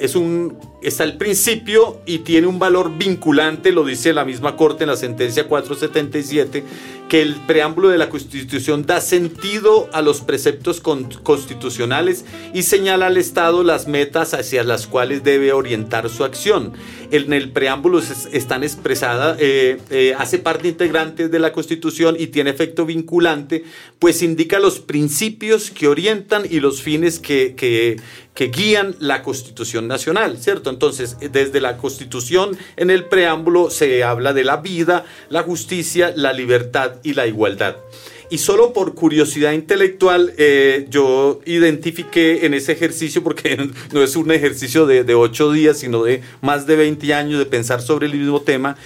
es 0.00 0.16
un, 0.16 0.58
está 0.82 1.04
el 1.04 1.16
principio 1.16 2.00
y 2.06 2.18
tiene 2.18 2.46
un 2.46 2.58
valor 2.58 2.96
vinculante, 2.96 3.72
lo 3.72 3.84
dice 3.84 4.12
la 4.12 4.24
misma 4.24 4.56
Corte 4.56 4.84
en 4.84 4.90
la 4.90 4.96
sentencia 4.96 5.48
477, 5.48 6.64
que 7.08 7.22
el 7.22 7.34
preámbulo 7.46 7.88
de 7.88 7.98
la 7.98 8.10
Constitución 8.10 8.84
da 8.84 9.00
sentido 9.00 9.88
a 9.92 10.02
los 10.02 10.20
preceptos 10.20 10.80
constitucionales 10.80 12.24
y 12.52 12.62
señala 12.62 13.06
al 13.06 13.16
Estado 13.16 13.64
las 13.64 13.88
metas 13.88 14.34
hacia 14.34 14.62
las 14.62 14.86
cuales 14.86 15.24
debe 15.24 15.52
orientar 15.52 16.10
su 16.10 16.24
acción. 16.24 16.74
En 17.10 17.32
el 17.32 17.50
preámbulo 17.50 18.00
están 18.32 18.62
expresadas, 18.62 19.38
eh, 19.40 19.78
eh, 19.90 20.14
hace 20.18 20.38
parte 20.38 20.68
integrante 20.68 21.28
de 21.28 21.38
la 21.38 21.52
Constitución 21.52 22.16
y 22.18 22.26
tiene 22.26 22.50
efecto 22.50 22.84
vinculante, 22.84 23.64
pues 23.98 24.22
indica 24.22 24.58
los 24.58 24.78
principios 24.78 25.70
que 25.70 25.88
orientan 25.88 26.42
y 26.48 26.60
los 26.60 26.82
fines 26.82 27.18
que, 27.18 27.54
que, 27.56 27.96
que 28.34 28.48
guían 28.48 28.94
la 29.00 29.22
Constitución 29.22 29.88
Nacional, 29.88 30.38
¿cierto? 30.38 30.67
Entonces, 30.70 31.16
desde 31.32 31.60
la 31.60 31.76
Constitución 31.76 32.56
en 32.76 32.90
el 32.90 33.04
preámbulo 33.04 33.70
se 33.70 34.04
habla 34.04 34.32
de 34.32 34.44
la 34.44 34.58
vida, 34.58 35.04
la 35.28 35.42
justicia, 35.42 36.12
la 36.14 36.32
libertad 36.32 36.94
y 37.02 37.14
la 37.14 37.26
igualdad. 37.26 37.76
Y 38.30 38.38
solo 38.38 38.74
por 38.74 38.94
curiosidad 38.94 39.52
intelectual, 39.52 40.34
eh, 40.36 40.86
yo 40.90 41.40
identifiqué 41.46 42.44
en 42.44 42.52
ese 42.52 42.72
ejercicio, 42.72 43.22
porque 43.22 43.56
no 43.92 44.02
es 44.02 44.16
un 44.16 44.30
ejercicio 44.30 44.86
de, 44.86 45.02
de 45.02 45.14
ocho 45.14 45.50
días, 45.50 45.78
sino 45.78 46.04
de 46.04 46.20
más 46.42 46.66
de 46.66 46.76
20 46.76 47.14
años 47.14 47.38
de 47.38 47.46
pensar 47.46 47.80
sobre 47.80 48.06
el 48.06 48.14
mismo 48.14 48.42
tema, 48.42 48.76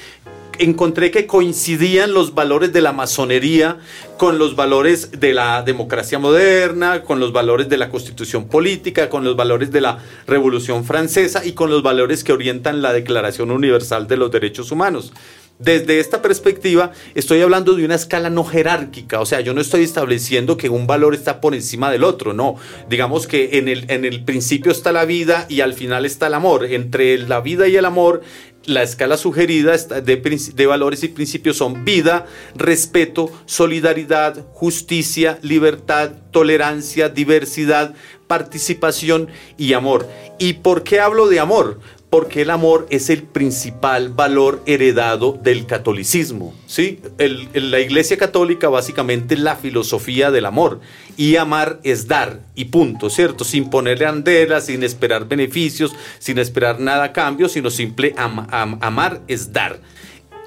encontré 0.62 1.11
que 1.11 1.26
coincidían 1.26 2.12
los 2.12 2.35
valores 2.35 2.73
de 2.73 2.81
la 2.81 2.92
masonería 2.92 3.78
con 4.16 4.38
los 4.38 4.54
valores 4.54 5.21
de 5.21 5.35
la 5.35 5.62
democracia 5.62 6.19
moderna, 6.19 7.02
con 7.02 7.21
los 7.21 7.33
valores 7.33 7.69
de 7.69 7.76
la 7.76 7.90
constitución 7.90 8.49
política, 8.49 9.09
con 9.09 9.25
los 9.25 9.37
valores 9.37 9.73
de 9.73 9.81
la 9.81 9.99
revolución 10.26 10.85
francesa 10.85 11.45
y 11.45 11.52
con 11.52 11.71
los 11.71 11.83
valores 11.83 12.23
que 12.25 12.33
orientan 12.33 12.83
la 12.83 12.92
Declaración 12.92 13.50
Universal 13.50 14.07
de 14.07 14.16
los 14.16 14.31
Derechos 14.31 14.71
Humanos. 14.71 15.12
Desde 15.59 16.00
esta 16.00 16.23
perspectiva, 16.23 16.90
estoy 17.14 17.40
hablando 17.40 17.75
de 17.75 17.85
una 17.85 17.95
escala 17.95 18.31
no 18.31 18.42
jerárquica, 18.42 19.21
o 19.21 19.26
sea, 19.26 19.40
yo 19.42 19.54
no 19.54 19.61
estoy 19.61 19.85
estableciendo 19.85 20.57
que 20.57 20.69
un 20.69 20.88
valor 20.88 21.14
está 21.14 21.40
por 21.40 21.54
encima 21.54 21.90
del 21.92 22.02
otro, 22.02 22.33
no. 22.33 22.57
Digamos 22.88 23.28
que 23.28 23.59
en 23.59 23.69
el, 23.69 23.88
en 23.88 24.04
el 24.04 24.25
principio 24.25 24.73
está 24.73 24.90
la 24.90 25.04
vida 25.04 25.47
y 25.49 25.61
al 25.61 25.75
final 25.75 26.04
está 26.04 26.26
el 26.26 26.35
amor. 26.35 26.64
Entre 26.64 27.16
la 27.19 27.40
vida 27.40 27.69
y 27.69 27.76
el 27.76 27.85
amor, 27.85 28.23
la 28.64 28.83
escala 28.83 29.16
sugerida 29.16 29.76
de, 29.76 30.66
valores 30.66 31.02
y 31.02 31.09
principios 31.09 31.57
son 31.57 31.85
vida, 31.85 32.26
respeto, 32.54 33.31
solidaridad, 33.47 34.45
justicia, 34.52 35.38
libertad, 35.42 36.12
tolerancia, 36.31 37.09
diversidad, 37.09 37.95
participación 38.26 39.28
y 39.59 39.73
amor. 39.73 40.09
¿Y 40.38 40.54
por 40.54 40.83
qué 40.83 41.00
hablo 41.00 41.28
de 41.28 41.40
amor? 41.40 41.81
Porque 42.12 42.42
el 42.42 42.50
amor 42.50 42.87
es 42.90 43.09
el 43.09 43.23
principal 43.23 44.11
valor 44.11 44.62
heredado 44.66 45.33
del 45.42 45.64
catolicismo. 45.64 46.52
¿sí? 46.66 47.00
la 47.16 47.81
Iglesia 47.81 48.19
Católica 48.19 48.69
básicamente 48.69 49.33
es 49.33 49.40
la 49.40 49.57
filosofía 49.57 50.31
del 50.31 50.45
amor 50.45 50.81
y 51.16 51.37
amar 51.37 51.81
es 51.85 52.09
dar 52.09 52.40
y 52.54 52.66
punto, 52.66 53.09
¿cierto? 53.09 53.45
Sin 53.45 53.71
ponerle 53.71 54.04
anderas, 54.04 54.66
sin 54.66 54.83
esperar 54.83 55.26
beneficios, 55.26 55.95
sin 56.19 56.37
esperar 56.37 56.81
nada 56.81 57.04
a 57.04 57.12
cambio, 57.14 57.49
sino 57.49 57.71
simple 57.71 58.14
amar 58.19 59.23
es 59.26 59.50
dar. 59.50 59.81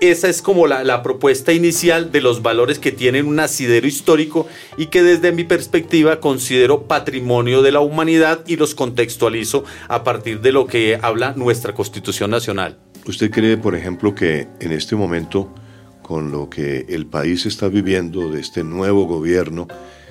Esa 0.02 0.28
es 0.28 0.42
como 0.42 0.68
la, 0.68 1.04
propuesta 1.04 1.54
inicial 1.54 2.12
de 2.12 2.20
los 2.20 2.42
valores 2.42 2.80
que 2.80 2.92
tienen 2.92 3.28
un 3.28 3.40
asidero 3.40 3.88
histórico 3.88 4.46
y 4.78 4.88
que 4.88 5.02
desde 5.02 5.32
mi 5.32 5.46
perspectiva 5.46 6.20
considero 6.20 6.84
patrimonio 6.84 7.62
de 7.62 7.72
la 7.72 7.80
humanidad 7.80 8.42
y 8.46 8.58
los 8.58 8.75
contextualizo 8.75 9.64
a 9.88 10.04
partir 10.04 10.42
de 10.42 10.52
lo 10.52 10.68
que 10.68 11.00
habla 11.02 11.34
nuestra 11.38 11.74
Constitución 11.74 12.30
Nacional. 12.30 12.78
¿Usted 13.08 13.32
cree, 13.32 13.56
por 13.56 13.74
ejemplo, 13.74 14.14
que 14.14 14.48
en 14.60 14.74
este 14.74 14.98
momento, 14.98 15.54
con 16.02 16.30
lo 16.32 16.50
que 16.50 16.86
el 16.90 17.06
país 17.06 17.46
está 17.46 17.70
viviendo 17.70 18.30
de 18.32 18.42
este 18.42 18.64
nuevo 18.64 19.06
gobierno 19.06 19.68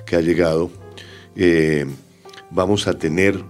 que 0.07 0.15
ha 0.15 0.21
llegado, 0.21 0.71
eh, 1.35 1.85
vamos 2.49 2.87
a 2.87 2.97
tener 2.97 3.43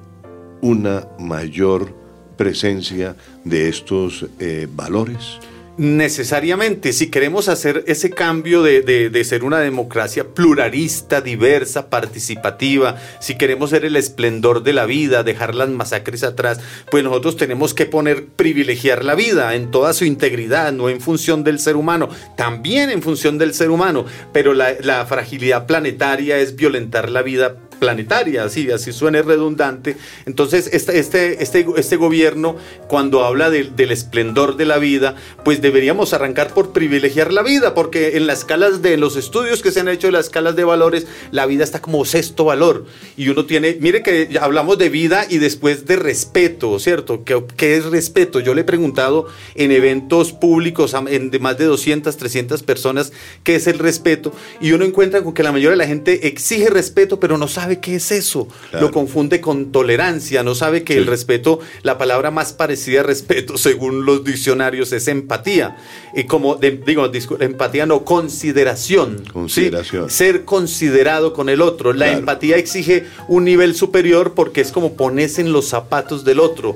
una 0.61 1.07
mayor 1.17 1.95
presencia 2.35 3.15
de 3.45 3.69
estos 3.69 4.25
eh, 4.39 4.67
valores? 4.69 5.39
Necesariamente, 5.77 6.93
si 6.93 7.09
queremos 7.09 7.49
hacer 7.49 7.83
ese 7.87 8.09
cambio 8.09 8.63
de, 8.63 9.23
ser 9.25 9.43
una 9.43 9.59
democracia 9.59 10.33
pluralista, 10.33 11.21
diversa, 11.21 11.89
participativa, 11.89 12.97
si 13.19 13.37
queremos 13.37 13.71
ser 13.71 13.85
el 13.85 13.95
esplendor 13.95 14.63
de 14.63 14.73
la 14.73 14.85
vida, 14.85 15.23
dejar 15.23 15.55
las 15.55 15.69
masacres 15.69 16.23
atrás, 16.23 16.59
pues 16.91 17.03
nosotros 17.03 17.37
tenemos 17.37 17.73
que 17.73 17.85
poner, 17.85 18.25
privilegiar 18.25 19.03
la 19.03 19.15
vida 19.15 19.55
en 19.55 19.71
toda 19.71 19.93
su 19.93 20.05
integridad, 20.05 20.71
no 20.71 20.89
en 20.89 21.01
función 21.01 21.43
del 21.43 21.59
ser 21.59 21.75
humano, 21.75 22.09
también 22.37 22.89
en 22.89 23.01
función 23.01 23.37
del 23.37 23.53
ser 23.53 23.69
humano, 23.69 24.05
pero 24.31 24.53
la, 24.53 25.05
fragilidad 25.05 25.65
planetaria 25.65 26.39
es 26.39 26.55
violentar 26.55 27.09
la 27.09 27.21
vida 27.21 27.57
planetaria, 27.79 28.43
así, 28.43 28.71
así 28.71 28.93
suene 28.93 29.21
redundante. 29.21 29.97
Entonces, 30.25 30.69
este, 30.73 30.99
este, 30.99 31.43
este, 31.43 31.65
este 31.77 31.95
gobierno, 31.95 32.55
cuando 32.87 33.23
habla 33.23 33.49
del 33.49 33.91
esplendor 33.91 34.57
de 34.57 34.65
la 34.65 34.77
vida, 34.77 35.15
pues 35.43 35.61
deberíamos 35.61 36.13
arrancar 36.13 36.53
por 36.53 36.73
privilegiar 36.73 37.33
la 37.33 37.43
vida, 37.43 37.73
porque 37.73 38.17
en 38.17 38.27
las 38.27 38.39
escalas 38.39 38.81
de 38.81 38.97
los 38.97 39.15
estudios 39.15 39.61
que 39.61 39.71
se 39.71 39.79
han 39.79 39.89
hecho, 39.89 40.11
las 40.11 40.25
escalas 40.25 40.55
de 40.55 40.63
valores, 40.63 41.07
la 41.31 41.45
vida 41.45 41.63
está 41.63 41.81
como 41.81 42.05
sexto 42.05 42.45
valor. 42.45 42.85
Y 43.17 43.29
uno 43.29 43.45
tiene, 43.45 43.77
mire 43.79 44.03
que 44.03 44.37
hablamos 44.39 44.77
de 44.77 44.89
vida 44.89 45.25
y 45.29 45.37
después 45.37 45.85
de 45.85 45.95
respeto, 45.95 46.79
¿cierto? 46.79 47.23
¿Qué, 47.23 47.43
qué 47.57 47.75
es 47.75 47.85
respeto? 47.85 48.39
Yo 48.39 48.53
le 48.53 48.61
he 48.61 48.65
preguntado 48.65 49.27
en 49.55 49.71
eventos 49.71 50.33
públicos 50.33 50.95
en 51.07 51.31
de 51.31 51.39
más 51.39 51.57
de 51.57 51.65
200, 51.65 52.15
300 52.15 52.63
personas 52.63 53.11
qué 53.43 53.55
es 53.55 53.67
el 53.67 53.79
respeto, 53.79 54.33
y 54.61 54.71
uno 54.71 54.85
encuentra 54.85 55.21
con 55.23 55.33
que 55.33 55.43
la 55.43 55.51
mayoría 55.51 55.71
de 55.71 55.77
la 55.77 55.87
gente 55.87 56.27
exige 56.27 56.69
respeto, 56.69 57.19
pero 57.19 57.37
no 57.37 57.47
sabe 57.47 57.64
qué 57.79 57.95
es 57.95 58.11
eso. 58.11 58.47
Lo 58.73 58.91
confunde 58.91 59.41
con 59.41 59.71
tolerancia, 59.71 60.43
no 60.43 60.55
sabe 60.55 60.83
que 60.83 60.97
el 60.97 61.07
respeto, 61.07 61.59
la 61.83 61.97
palabra 61.97 62.31
más 62.31 62.53
parecida 62.53 63.01
a 63.01 63.03
respeto, 63.03 63.57
según 63.57 64.05
los 64.05 64.23
diccionarios, 64.23 64.91
es 64.91 65.07
empatía. 65.07 65.77
Y 66.15 66.25
como 66.25 66.55
digo, 66.55 67.09
empatía 67.39 67.85
no, 67.85 68.05
consideración. 68.05 69.23
Consideración. 69.31 70.09
Ser 70.09 70.45
considerado 70.45 71.33
con 71.33 71.49
el 71.49 71.61
otro. 71.61 71.93
La 71.93 72.11
empatía 72.11 72.57
exige 72.57 73.05
un 73.27 73.45
nivel 73.45 73.75
superior 73.75 74.33
porque 74.33 74.61
es 74.61 74.71
como 74.71 74.95
ponerse 74.95 75.41
en 75.41 75.51
los 75.51 75.67
zapatos 75.67 76.23
del 76.23 76.39
otro 76.39 76.75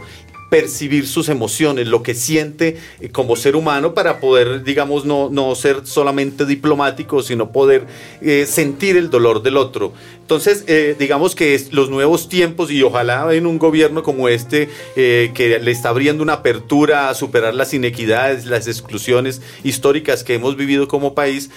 percibir 0.49 1.07
sus 1.07 1.29
emociones, 1.29 1.87
lo 1.87 2.03
que 2.03 2.15
siente 2.15 2.77
eh, 2.99 3.09
como 3.09 3.35
ser 3.35 3.55
humano 3.55 3.93
para 3.93 4.19
poder, 4.19 4.63
digamos, 4.63 5.05
no, 5.05 5.29
no 5.29 5.53
ser 5.55 5.85
solamente 5.85 6.45
diplomático, 6.45 7.21
sino 7.21 7.51
poder 7.51 7.85
eh, 8.21 8.45
sentir 8.47 8.97
el 8.97 9.09
dolor 9.09 9.43
del 9.43 9.57
otro. 9.57 9.93
Entonces, 10.21 10.63
eh, 10.67 10.95
digamos 10.97 11.35
que 11.35 11.55
es 11.55 11.73
los 11.73 11.89
nuevos 11.89 12.29
tiempos 12.29 12.71
y 12.71 12.83
ojalá 12.83 13.33
en 13.33 13.45
un 13.45 13.57
gobierno 13.57 14.03
como 14.03 14.29
este 14.29 14.69
que 14.95 15.59
le 15.61 15.71
está 15.71 15.89
abriendo 15.89 16.21
una 16.21 16.33
apertura 16.33 17.09
a 17.09 17.15
superar 17.15 17.55
las 17.55 17.73
inequidades, 17.73 18.45
las 18.45 18.67
exclusiones 18.67 19.41
históricas 19.63 20.23
que 20.23 20.35
hemos 20.35 20.55
vivido 20.55 20.87
como 20.87 21.15
país, 21.15 21.49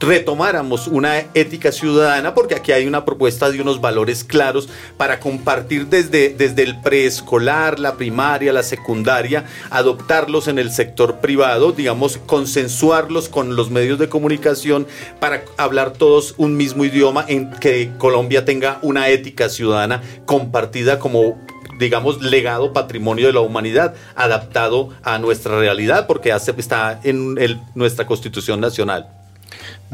retomáramos 0.00 0.86
una 0.86 1.18
ética 1.34 1.72
ciudadana, 1.72 2.34
porque 2.34 2.54
aquí 2.54 2.72
hay 2.72 2.86
una 2.86 3.04
propuesta 3.04 3.50
de 3.50 3.60
unos 3.60 3.80
valores 3.80 4.24
claros 4.24 4.68
para 4.96 5.20
compartir 5.20 5.86
desde, 5.86 6.30
desde 6.30 6.62
el 6.62 6.80
preescolar, 6.80 7.78
la 7.78 7.96
primaria, 7.96 8.52
la 8.52 8.62
secundaria, 8.62 9.44
adoptarlos 9.70 10.48
en 10.48 10.58
el 10.58 10.70
sector 10.70 11.20
privado, 11.20 11.72
digamos, 11.72 12.18
consensuarlos 12.26 13.28
con 13.28 13.56
los 13.56 13.70
medios 13.70 13.98
de 13.98 14.08
comunicación 14.08 14.86
para 15.20 15.44
hablar 15.56 15.92
todos 15.92 16.34
un 16.36 16.56
mismo 16.56 16.84
idioma, 16.84 17.24
en 17.28 17.50
que 17.50 17.90
Colombia 17.98 18.44
tenga 18.44 18.78
una 18.82 19.08
ética 19.08 19.48
ciudadana 19.48 20.02
compartida 20.26 20.98
como 20.98 21.36
digamos, 21.78 22.20
legado, 22.20 22.72
patrimonio 22.72 23.28
de 23.28 23.32
la 23.32 23.40
humanidad, 23.40 23.94
adaptado 24.16 24.88
a 25.04 25.18
nuestra 25.18 25.60
realidad, 25.60 26.08
porque 26.08 26.30
está 26.30 27.00
en 27.04 27.36
nuestra 27.76 28.04
Constitución 28.04 28.60
Nacional. 28.60 29.17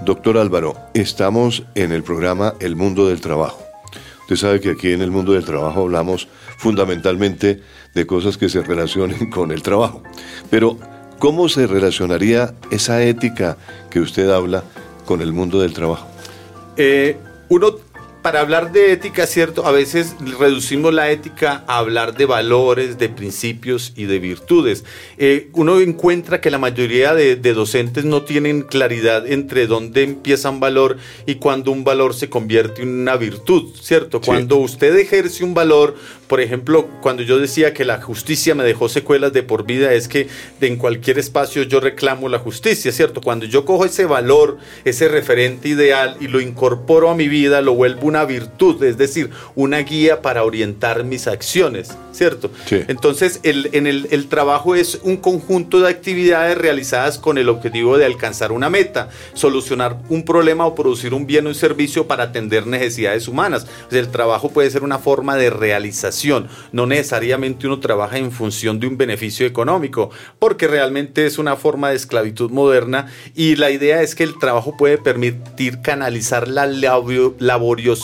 Doctor 0.05 0.39
Álvaro, 0.39 0.77
estamos 0.95 1.65
en 1.75 1.93
el 1.93 2.03
programa 2.03 2.55
El 2.61 2.77
Mundo 2.77 3.09
del 3.09 3.21
Trabajo. 3.21 3.63
Usted 4.23 4.37
sabe 4.37 4.61
que 4.61 4.71
aquí 4.71 4.93
en 4.93 5.03
el 5.03 5.11
Mundo 5.11 5.33
del 5.33 5.45
Trabajo 5.45 5.83
hablamos 5.83 6.29
fundamentalmente 6.57 7.63
de 7.95 8.07
cosas 8.07 8.37
que 8.37 8.49
se 8.49 8.63
relacionen 8.63 9.31
con 9.31 9.53
el 9.53 9.63
trabajo. 9.63 10.03
Pero, 10.51 10.79
¿cómo 11.19 11.49
se 11.49 11.67
relacionaría 11.67 12.55
esa 12.71 13.03
ética 13.03 13.57
que 13.91 14.01
usted 14.01 14.31
habla 14.31 14.65
con 15.05 15.21
el 15.21 15.33
mundo 15.33 15.61
del 15.61 15.75
trabajo? 15.75 16.07
Eh, 16.77 17.19
uno 17.49 17.77
para 18.25 18.41
hablar 18.41 18.73
de 18.73 18.91
ética, 18.91 19.27
¿cierto? 19.27 19.67
A 19.67 19.71
veces 19.71 20.17
reducimos 20.39 20.95
la 20.95 21.11
ética 21.11 21.63
a 21.67 21.77
hablar 21.77 22.17
de 22.17 22.25
valores, 22.25 22.97
de 22.97 23.11
principios 23.11 23.93
y 23.97 24.05
de 24.05 24.19
virtudes. 24.19 24.83
Eh, 25.19 25.51
uno 25.53 25.79
encuentra 25.79 26.41
que 26.41 26.51
la 26.51 26.57
mayoría 26.57 27.13
de, 27.13 27.37
docentes 27.37 28.07
no 28.07 28.23
tienen 28.23 28.63
claridad 28.63 29.31
entre 29.31 29.67
dónde 29.67 30.05
empieza 30.05 30.49
un 30.49 30.59
valor 30.59 30.97
y 31.27 31.35
cuando 31.35 31.71
un 31.71 31.85
valor 31.85 32.15
se 32.15 32.31
convierte 32.31 32.81
en 32.81 32.99
una 32.99 33.17
virtud, 33.17 33.75
¿cierto? 33.79 34.23
Cuando 34.23 34.57
usted 34.57 34.97
ejerce 34.97 35.45
un 35.45 35.53
valor, 35.53 35.95
por 36.27 36.41
ejemplo, 36.41 36.89
cuando 37.03 37.23
yo 37.23 37.39
decía 37.39 37.75
que 37.75 37.85
la 37.85 38.01
justicia 38.01 38.55
me 38.55 38.65
dejó 38.65 38.89
secuelas 38.89 39.35
de 39.35 39.43
por 39.43 39.67
vida, 39.67 39.93
es 39.93 40.09
que 40.09 40.29
en 40.63 40.77
cualquier 40.77 41.19
espacio 41.19 41.65
yo 41.65 41.79
reclamo 41.79 42.31
la 42.31 42.39
justicia, 42.39 42.91
¿cierto? 42.91 43.21
Cuando 43.21 43.45
yo 43.45 43.67
cojo 43.67 43.85
ese 43.85 44.07
valor, 44.07 44.57
ese 44.87 45.09
referente 45.09 45.69
ideal 45.69 46.17
y 46.21 46.29
lo 46.29 46.41
incorporo 46.41 47.11
a 47.11 47.15
mi 47.15 47.29
vida, 47.29 47.61
lo 47.61 47.75
vuelvo 47.75 48.14
una 48.15 48.25
virtud, 48.25 48.81
es 48.85 48.97
decir, 48.97 49.31
una 49.57 49.79
guía 49.79 50.23
para 50.23 50.45
orientar 50.45 51.03
mis 51.03 51.27
acciones, 51.27 51.97
¿cierto? 52.13 52.49
Entonces, 52.71 53.41
el, 53.43 53.71
en 53.73 53.89
el, 53.89 54.07
el 54.13 54.29
trabajo 54.29 54.77
es 54.77 55.01
un 55.03 55.17
conjunto 55.17 55.81
de 55.81 55.89
actividades 55.89 56.57
realizadas 56.57 57.19
con 57.19 57.39
el 57.39 57.49
objetivo 57.49 57.99
de 57.99 58.05
alcanzar 58.05 58.53
una 58.53 58.71
meta, 58.71 59.09
solucionar 59.33 59.99
un 60.09 60.25
problema 60.25 60.65
o 60.65 60.77
producir 60.77 61.13
un 61.13 61.27
bien 61.27 61.47
o 61.47 61.49
un 61.49 61.57
servicio 61.57 62.07
para 62.07 62.25
atender 62.25 62.69
necesidades 62.69 63.27
humanas. 63.27 63.67
el 63.91 64.09
trabajo 64.09 64.51
puede 64.51 64.71
ser 64.71 64.85
una 64.85 65.01
forma 65.01 65.35
de 65.35 65.51
realización, 65.51 66.47
no 66.71 66.87
necesariamente 66.87 67.67
uno 67.67 67.81
trabaja 67.81 68.19
en 68.19 68.31
función 68.31 68.79
de 68.79 68.87
un 68.87 68.97
beneficio 68.97 69.45
económico, 69.45 70.11
porque 70.39 70.69
realmente 70.69 71.27
es 71.27 71.39
una 71.39 71.57
forma 71.57 71.91
de 71.91 71.97
esclavitud 71.97 72.53
moderna 72.53 73.07
y 73.35 73.57
la 73.57 73.73
idea 73.73 74.03
es 74.03 74.15
que 74.15 74.23
el 74.23 74.39
trabajo 74.39 74.77
puede 74.77 74.99
permitir 74.99 75.83
canalizar 75.83 76.47
la 76.47 76.67
laboriosidad 76.67 78.04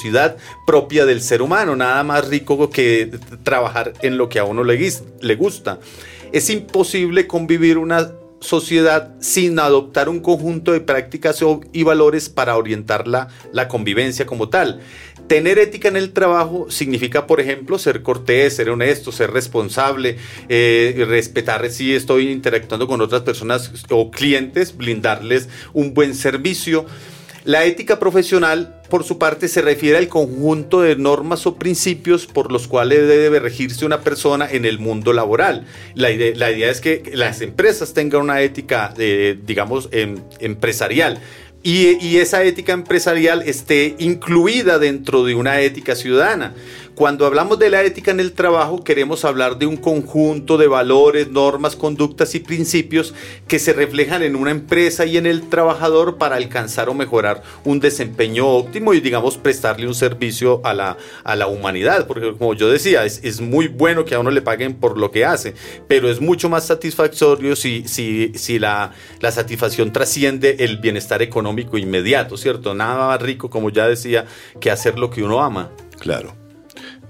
propia 0.67 1.07
del 1.07 1.21
ser 1.21 1.43
humano, 1.43 1.77
nada 1.77 2.03
más 2.03 2.29
rico 2.29 2.71
que 2.71 3.11
trabajar 3.43 3.93
en 4.03 4.17
lo 4.17 4.29
que 4.29 4.39
a 4.39 4.45
uno 4.45 4.65
le, 4.65 4.93
le 5.21 5.35
gusta. 5.37 5.79
Es 6.33 6.49
imposible 6.51 7.27
convivir 7.27 7.79
una 7.79 8.13
sociedad 8.41 9.15
sin 9.21 9.59
adoptar 9.59 10.09
un 10.09 10.21
conjunto 10.21 10.73
de 10.73 10.81
prácticas 10.81 11.45
y 11.73 11.83
valores 11.83 12.29
para 12.29 12.57
orientar 12.57 13.07
la, 13.07 13.29
convivencia 13.69 14.27
como 14.27 14.49
tal. 14.49 14.81
Tener 15.27 15.59
ética 15.59 15.89
en 15.89 15.97
el 15.97 16.13
trabajo 16.13 16.67
significa, 16.71 17.27
por 17.27 17.41
ejemplo, 17.41 17.79
ser 17.79 18.03
cortés, 18.03 18.57
ser 18.57 18.71
honesto, 18.71 19.13
ser 19.13 19.31
responsable, 19.31 20.17
eh, 20.49 21.05
respetar 21.07 21.69
si 21.71 21.95
estoy 21.95 22.31
interactuando 22.31 22.89
con 22.89 23.01
otras 23.01 23.23
personas 23.23 23.71
o 23.91 24.11
clientes, 24.11 24.77
brindarles 24.77 25.49
un 25.73 25.95
buen 25.95 26.15
servicio. 26.15 26.87
La 27.45 27.65
ética 27.65 27.99
profesional 27.99 28.81
por 28.91 29.05
su 29.05 29.17
parte, 29.17 29.49
se 29.49 29.63
refiere 29.63 29.97
al 29.97 30.09
conjunto 30.09 30.83
de 30.83 30.97
normas 30.97 31.47
o 31.47 31.55
principios 31.55 32.27
por 32.27 32.53
los 32.53 32.69
cuales 32.69 33.09
debe 33.09 33.39
regirse 33.39 33.87
una 33.87 34.01
persona 34.01 34.47
en 34.51 34.67
el 34.67 34.79
mundo 34.79 35.15
laboral. 35.15 35.65
La 35.95 36.11
idea, 36.11 36.71
es 36.71 36.83
que 36.83 37.03
las 37.15 37.41
empresas 37.41 37.95
tengan 37.95 38.23
una 38.23 38.43
ética, 38.43 38.93
eh, 38.99 39.39
digamos, 39.47 39.89
em, 39.93 40.19
empresarial. 40.41 41.19
y, 41.63 42.17
esa 42.17 42.43
ética 42.43 42.73
empresarial 42.73 43.43
esté 43.43 43.95
incluida 43.99 44.79
dentro 44.79 45.25
de 45.25 45.35
una 45.35 45.61
ética 45.61 45.95
ciudadana. 45.95 46.55
Cuando 47.01 47.25
hablamos 47.25 47.59
de 47.59 47.71
la 47.71 47.83
ética 47.83 48.11
en 48.11 48.21
el 48.21 48.33
trabajo, 48.33 48.85
queremos 48.85 49.25
hablar 49.25 49.57
de 49.57 49.65
un 49.65 49.79
conjunto 49.79 50.59
de 50.59 50.69
valores, 50.69 51.31
normas, 51.31 51.75
conductas 51.75 52.35
y 52.35 52.41
principios 52.41 53.15
que 53.49 53.59
se 53.59 53.73
reflejan 53.73 54.23
en 54.23 54.37
una 54.37 54.51
empresa 54.51 55.07
y 55.07 55.17
en 55.17 55.25
el 55.25 55.49
trabajador 55.49 56.19
para 56.19 56.37
alcanzar 56.37 56.91
o 56.91 56.95
mejorar 56.95 57.43
un 57.65 57.81
desempeño 57.81 58.47
óptimo 58.47 58.93
y, 58.93 59.01
digamos, 59.01 59.39
prestarle 59.39 59.87
un 59.87 59.95
servicio 59.95 60.61
a 60.63 60.75
la, 60.75 60.99
a 61.25 61.37
la 61.37 61.47
humanidad. 61.47 62.07
Porque, 62.07 62.35
como 62.37 62.53
yo 62.53 62.69
decía, 62.69 63.07
es, 63.07 63.25
es 63.25 63.41
muy 63.41 63.69
bueno 63.69 64.05
que 64.05 64.15
a 64.15 64.21
uno 64.21 64.31
le 64.31 64.43
paguen 64.43 64.75
por 64.75 64.99
lo 64.99 65.11
que 65.11 65.25
hace, 65.25 65.55
pero 65.89 66.11
es 66.11 66.21
mucho 66.21 66.51
más 66.51 66.67
satisfactorio 66.67 67.57
si, 67.57 67.89
si, 67.89 68.33
si 68.35 68.59
la, 68.59 68.93
la 69.21 69.33
satisfacción 69.33 69.91
trasciende 69.91 70.57
el 70.59 70.77
bienestar 70.77 71.23
económico 71.23 71.79
inmediato, 71.79 72.37
¿cierto? 72.37 72.75
Nada 72.75 73.07
más 73.07 73.23
rico, 73.23 73.49
como 73.49 73.71
ya 73.71 73.89
decía, 73.89 74.27
que 74.61 74.71
hacer 74.71 74.99
lo 74.99 75.09
que 75.09 75.23
uno 75.23 75.43
ama. 75.43 75.71
Claro 75.99 76.40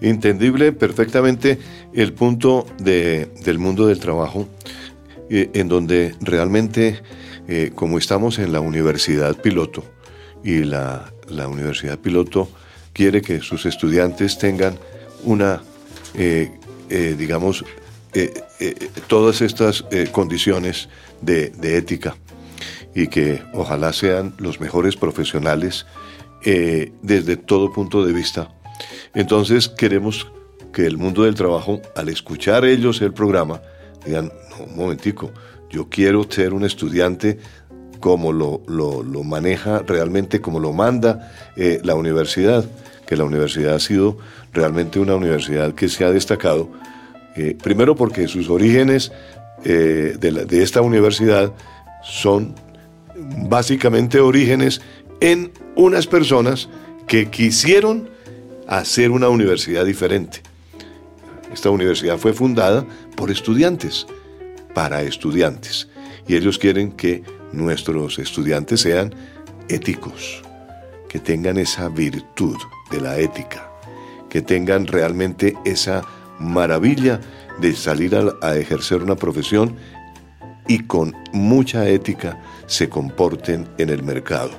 entendible 0.00 0.72
perfectamente 0.72 1.58
el 1.92 2.12
punto 2.12 2.66
de, 2.78 3.30
del 3.44 3.58
mundo 3.58 3.86
del 3.86 4.00
trabajo, 4.00 4.48
eh, 5.28 5.50
en 5.54 5.68
donde 5.68 6.14
realmente, 6.20 7.02
eh, 7.48 7.72
como 7.74 7.98
estamos 7.98 8.38
en 8.38 8.52
la 8.52 8.60
universidad 8.60 9.36
piloto, 9.36 9.84
y 10.42 10.64
la, 10.64 11.12
la, 11.28 11.48
universidad 11.48 11.98
piloto 11.98 12.48
quiere 12.94 13.20
que 13.20 13.40
sus 13.40 13.66
estudiantes 13.66 14.38
tengan 14.38 14.78
una, 15.24 15.62
eh, 16.14 16.50
digamos, 16.88 17.64
todas 19.06 19.42
estas 19.42 19.84
condiciones 20.10 20.88
de, 21.20 21.50
de, 21.50 21.76
ética 21.76 22.16
y 22.94 23.06
que 23.06 23.42
ojalá 23.52 23.92
sean 23.92 24.34
los 24.38 24.60
mejores 24.60 24.96
profesionales 24.96 25.86
desde 26.42 27.36
todo 27.36 27.72
punto 27.72 28.04
de 28.04 28.12
vista 28.12 28.50
entonces 29.14 29.68
queremos 29.68 30.26
que 30.72 30.86
el 30.86 30.96
mundo 30.96 31.24
del 31.24 31.34
trabajo, 31.34 31.80
al 31.96 32.08
escuchar 32.08 32.64
ellos 32.64 33.00
el 33.02 33.12
programa, 33.12 33.60
digan, 34.04 34.32
un 34.58 34.76
momentico, 34.76 35.32
yo 35.70 35.88
quiero 35.88 36.24
ser 36.28 36.52
un 36.52 36.64
estudiante 36.64 37.38
como 38.00 38.32
lo, 38.32 38.62
maneja 39.24 39.80
realmente, 39.86 40.40
como 40.40 40.58
lo 40.58 40.72
manda 40.72 41.32
eh, 41.56 41.80
la 41.84 41.94
universidad, 41.94 42.64
que 43.06 43.16
la 43.16 43.24
universidad 43.24 43.74
ha 43.74 43.80
sido 43.80 44.18
realmente 44.52 44.98
una 44.98 45.14
universidad 45.14 45.74
que 45.74 45.88
se 45.88 46.04
ha 46.04 46.10
destacado, 46.10 46.70
eh, 47.36 47.56
primero 47.62 47.94
porque 47.94 48.26
sus 48.26 48.48
orígenes 48.48 49.12
eh, 49.64 50.16
de, 50.18 50.62
esta 50.62 50.80
universidad 50.80 51.52
son 52.02 52.54
básicamente 53.48 54.20
orígenes 54.20 54.80
en 55.20 55.52
unas 55.76 56.06
personas 56.06 56.68
que 57.06 57.30
quisieron 57.30 58.08
hacer 58.70 59.10
una 59.10 59.28
universidad 59.28 59.84
diferente. 59.84 60.40
Esta 61.52 61.70
universidad 61.70 62.16
fue 62.16 62.32
fundada 62.32 62.86
por 63.16 63.30
estudiantes, 63.30 64.06
para 64.74 65.02
estudiantes, 65.02 65.88
y 66.28 66.36
ellos 66.36 66.56
quieren 66.56 66.92
que 66.92 67.24
nuestros 67.52 68.20
estudiantes 68.20 68.80
sean 68.80 69.12
éticos, 69.68 70.42
que 71.08 71.18
tengan 71.18 71.58
esa 71.58 71.88
virtud 71.88 72.56
de 72.92 73.00
la 73.00 73.18
ética, 73.18 73.68
que 74.28 74.40
tengan 74.40 74.86
realmente 74.86 75.56
esa 75.64 76.02
maravilla 76.38 77.20
de 77.60 77.74
salir 77.74 78.14
a, 78.14 78.56
ejercer 78.56 79.02
una 79.02 79.16
profesión 79.16 79.74
y 80.68 80.84
con 80.84 81.16
mucha 81.32 81.88
ética 81.88 82.40
se 82.66 82.88
comporten 82.88 83.68
en 83.78 83.90
el 83.90 84.04
mercado, 84.04 84.52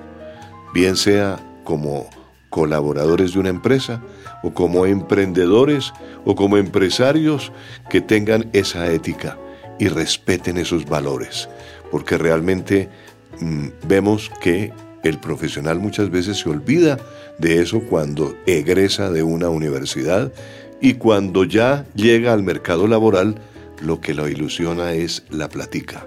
bien 0.74 0.98
sea 0.98 1.40
como 1.64 2.10
colaboradores 2.52 3.34
de 3.34 3.40
una 3.40 3.50
empresa 3.50 4.04
o 4.44 4.54
como 4.54 4.86
emprendedores 4.86 5.92
o 6.26 6.36
como 6.36 6.58
empresarios 6.58 7.52
que 7.90 8.02
tengan 8.02 8.50
esa 8.54 8.92
ética 8.92 9.40
y 9.80 9.88
respeten 9.88 10.58
esos 10.58 10.86
valores, 10.86 11.50
porque 11.90 12.20
realmente 12.20 12.90
mm, 13.40 13.88
vemos 13.88 14.30
que 14.42 14.72
el 15.04 15.18
profesional 15.18 15.80
muchas 15.80 16.12
veces 16.12 16.38
se 16.38 16.50
olvida 16.50 17.00
de 17.40 17.62
eso 17.62 17.80
cuando 17.80 18.36
egresa 18.46 19.10
de 19.10 19.24
una 19.24 19.50
universidad 19.50 20.32
y 20.80 20.96
cuando 20.96 21.46
ya 21.46 21.86
llega 21.96 22.34
al 22.34 22.44
mercado 22.44 22.86
laboral, 22.88 23.36
lo 23.82 24.02
que 24.02 24.14
lo 24.14 24.28
ilusiona 24.28 24.94
es 24.94 25.24
la 25.30 25.50
platica 25.50 26.06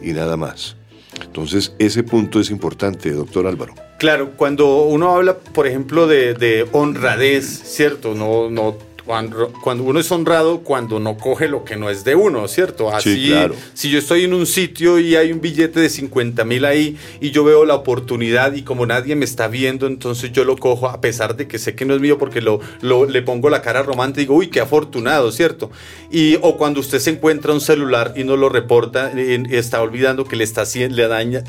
y 0.00 0.12
nada 0.12 0.36
más. 0.36 0.76
Entonces, 1.22 1.74
ese 1.78 2.02
punto 2.02 2.40
es 2.40 2.50
importante, 2.50 3.10
doctor 3.10 3.46
Álvaro. 3.46 3.74
Claro, 3.98 4.32
cuando 4.36 4.82
uno 4.84 5.14
habla, 5.14 5.38
por 5.38 5.66
ejemplo, 5.66 6.06
de, 6.06 6.34
de 6.34 6.66
honradez, 6.72 7.46
¿cierto? 7.46 8.14
No, 8.14 8.50
no 8.50 8.76
cuando, 9.06 9.50
uno 9.84 10.00
es 10.00 10.10
honrado 10.10 10.60
cuando 10.60 10.98
no 10.98 11.16
coge 11.16 11.48
lo 11.48 11.64
que 11.64 11.76
no 11.76 11.88
es 11.88 12.04
de 12.04 12.14
uno, 12.14 12.46
¿cierto? 12.48 12.92
Así, 12.92 13.32
si 13.72 13.90
yo 13.90 13.98
estoy 13.98 14.24
en 14.24 14.34
un 14.34 14.46
sitio 14.46 14.98
y 14.98 15.16
hay 15.16 15.32
un 15.32 15.40
billete 15.40 15.80
de 15.80 15.88
50 15.88 16.44
mil 16.44 16.64
ahí 16.64 16.96
y 17.20 17.30
yo 17.30 17.44
veo 17.44 17.64
la 17.64 17.74
oportunidad 17.74 18.54
y 18.54 18.62
como 18.62 18.84
nadie 18.84 19.14
me 19.14 19.24
está 19.24 19.48
viendo, 19.48 19.86
entonces 19.86 20.32
yo 20.32 20.44
lo 20.44 20.56
cojo 20.56 20.88
a 20.88 21.00
pesar 21.00 21.36
de 21.36 21.46
que 21.46 21.58
sé 21.58 21.74
que 21.74 21.84
no 21.84 21.94
es 21.94 22.00
mío 22.00 22.18
porque 22.18 22.40
lo, 22.40 22.60
le 22.82 23.22
pongo 23.22 23.48
la 23.48 23.62
cara 23.62 23.82
romántica 23.82 24.20
y 24.20 24.24
digo, 24.24 24.34
uy, 24.34 24.48
qué 24.48 24.60
afortunado, 24.60 25.30
¿cierto? 25.32 25.70
Y, 26.10 26.36
o 26.42 26.56
cuando 26.56 26.80
usted 26.80 26.98
se 26.98 27.10
encuentra 27.10 27.52
un 27.52 27.60
celular 27.60 28.12
y 28.16 28.24
no 28.24 28.36
lo 28.36 28.48
reporta, 28.48 29.12
y 29.16 29.54
está 29.54 29.80
olvidando 29.80 30.24
que 30.24 30.36
le 30.36 30.44
está 30.44 30.64
le 30.74 31.08
daña, 31.08 31.44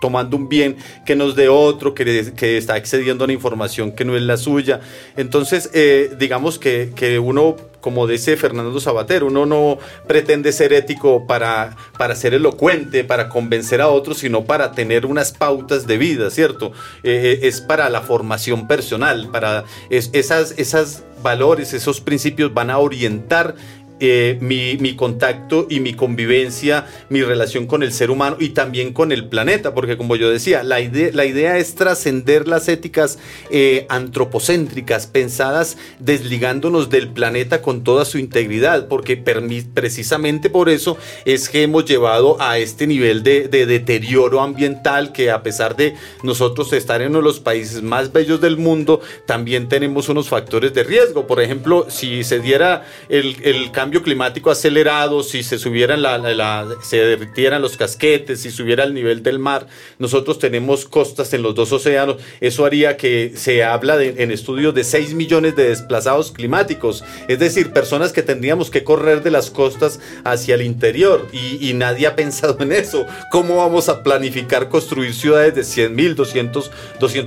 tomando 0.00 0.36
un 0.36 0.48
bien 0.48 0.76
que 1.04 1.14
no 1.14 1.28
es 1.28 1.36
de 1.36 1.48
otro, 1.48 1.94
que, 1.94 2.32
que 2.36 2.56
está 2.56 2.76
excediendo 2.76 3.24
una 3.24 3.32
información 3.32 3.92
que 3.92 4.04
no 4.04 4.16
es 4.16 4.22
la 4.22 4.36
suya. 4.36 4.80
Entonces, 5.16 5.70
eh, 5.74 6.10
digamos 6.18 6.58
que 6.58 6.85
que, 6.94 7.18
uno, 7.18 7.56
como 7.80 8.06
dice 8.06 8.36
Fernando 8.36 8.78
Sabater, 8.80 9.24
uno 9.24 9.46
no 9.46 9.78
pretende 10.06 10.52
ser 10.52 10.72
ético 10.72 11.26
para, 11.26 11.76
para 11.98 12.14
ser 12.16 12.34
elocuente, 12.34 13.04
para 13.04 13.28
convencer 13.28 13.80
a 13.80 13.88
otros, 13.88 14.18
sino 14.18 14.44
para 14.44 14.72
tener 14.72 15.06
unas 15.06 15.32
pautas 15.32 15.86
de 15.86 15.98
vida, 15.98 16.30
¿cierto? 16.30 16.72
Eh, 17.02 17.38
eh, 17.42 17.48
es 17.48 17.60
para 17.60 17.88
la 17.90 18.02
formación 18.02 18.66
personal, 18.66 19.28
para 19.30 19.64
esas, 19.90 20.54
esas 20.58 21.04
valores, 21.22 21.72
esos 21.72 22.00
principios 22.00 22.52
van 22.54 22.70
a 22.70 22.78
orientar 22.78 23.54
eh, 23.98 24.36
mi, 24.42 24.94
contacto 24.94 25.66
y 25.70 25.80
mi 25.80 25.94
convivencia, 25.94 26.86
mi 27.08 27.22
relación 27.22 27.66
con 27.66 27.82
el 27.82 27.92
ser 27.92 28.10
humano 28.10 28.36
y 28.38 28.50
también 28.50 28.92
con 28.92 29.10
el 29.10 29.28
planeta, 29.28 29.72
porque 29.72 29.96
como 29.96 30.16
yo 30.16 30.30
decía, 30.30 30.62
la 30.62 30.80
idea, 30.80 31.56
es 31.56 31.74
trascender 31.74 32.46
las 32.46 32.68
éticas 32.68 33.18
eh, 33.50 33.86
antropocéntricas, 33.88 35.06
pensadas 35.06 35.78
desligándonos 35.98 36.90
del 36.90 37.08
planeta 37.08 37.62
con 37.62 37.84
toda 37.84 38.04
su 38.04 38.18
integridad, 38.18 38.86
porque 38.88 39.16
precisamente 39.16 40.50
por 40.50 40.68
eso 40.68 40.98
es 41.24 41.48
que 41.48 41.62
hemos 41.62 41.86
llevado 41.86 42.36
a 42.40 42.58
este 42.58 42.86
nivel 42.86 43.22
de, 43.22 43.48
de 43.48 43.64
deterioro 43.64 44.42
ambiental 44.42 45.12
que 45.12 45.30
a 45.30 45.42
pesar 45.42 45.74
de 45.74 45.94
nosotros 46.22 46.72
estar 46.74 47.00
en 47.00 47.08
uno 47.08 47.18
de 47.18 47.24
los 47.24 47.40
países 47.40 47.82
más 47.82 48.12
bellos 48.12 48.42
del 48.42 48.58
mundo, 48.58 49.00
también 49.24 49.68
tenemos 49.68 50.10
unos 50.10 50.28
factores 50.28 50.74
de 50.74 50.84
riesgo. 50.84 51.26
Por 51.26 51.40
ejemplo, 51.40 51.86
si 51.88 52.24
se 52.24 52.40
diera 52.40 52.84
el, 53.08 53.36
el 53.42 53.70
cambio 53.70 53.85
cambio 53.86 54.02
climático 54.02 54.50
acelerado, 54.50 55.22
si 55.22 55.44
se 55.44 55.58
subieran 55.58 56.02
la, 56.02 56.66
se 56.82 56.96
derritieran 56.96 57.62
los 57.62 57.76
casquetes, 57.76 58.40
si 58.40 58.50
subiera 58.50 58.82
el 58.82 58.92
nivel 58.92 59.22
del 59.22 59.38
mar, 59.38 59.68
nosotros 60.00 60.40
tenemos 60.40 60.86
costas 60.86 61.32
en 61.34 61.42
los 61.42 61.54
dos 61.54 61.70
océanos, 61.70 62.16
eso 62.40 62.64
haría 62.64 62.96
que 62.96 63.34
se 63.36 63.62
habla 63.62 64.02
en 64.02 64.32
estudios 64.32 64.74
de 64.74 64.82
6 64.82 65.14
millones 65.14 65.54
de 65.54 65.68
desplazados 65.68 66.32
climáticos, 66.32 67.04
es 67.28 67.38
decir, 67.38 67.70
personas 67.72 68.12
que 68.12 68.24
tendríamos 68.24 68.70
que 68.70 68.82
correr 68.82 69.22
de 69.22 69.30
las 69.30 69.50
costas 69.50 70.00
hacia 70.24 70.56
el 70.56 70.62
interior 70.62 71.28
y, 71.32 71.72
nadie 71.76 72.06
ha 72.06 72.16
pensado 72.16 72.56
en 72.60 72.72
eso. 72.72 73.06
¿Cómo 73.30 73.58
vamos 73.58 73.90
a 73.90 74.02
planificar 74.02 74.70
construir 74.70 75.14
ciudades 75.14 75.54
de 75.54 75.62
100 75.62 75.94
mil, 75.94 76.16
200 76.16 76.70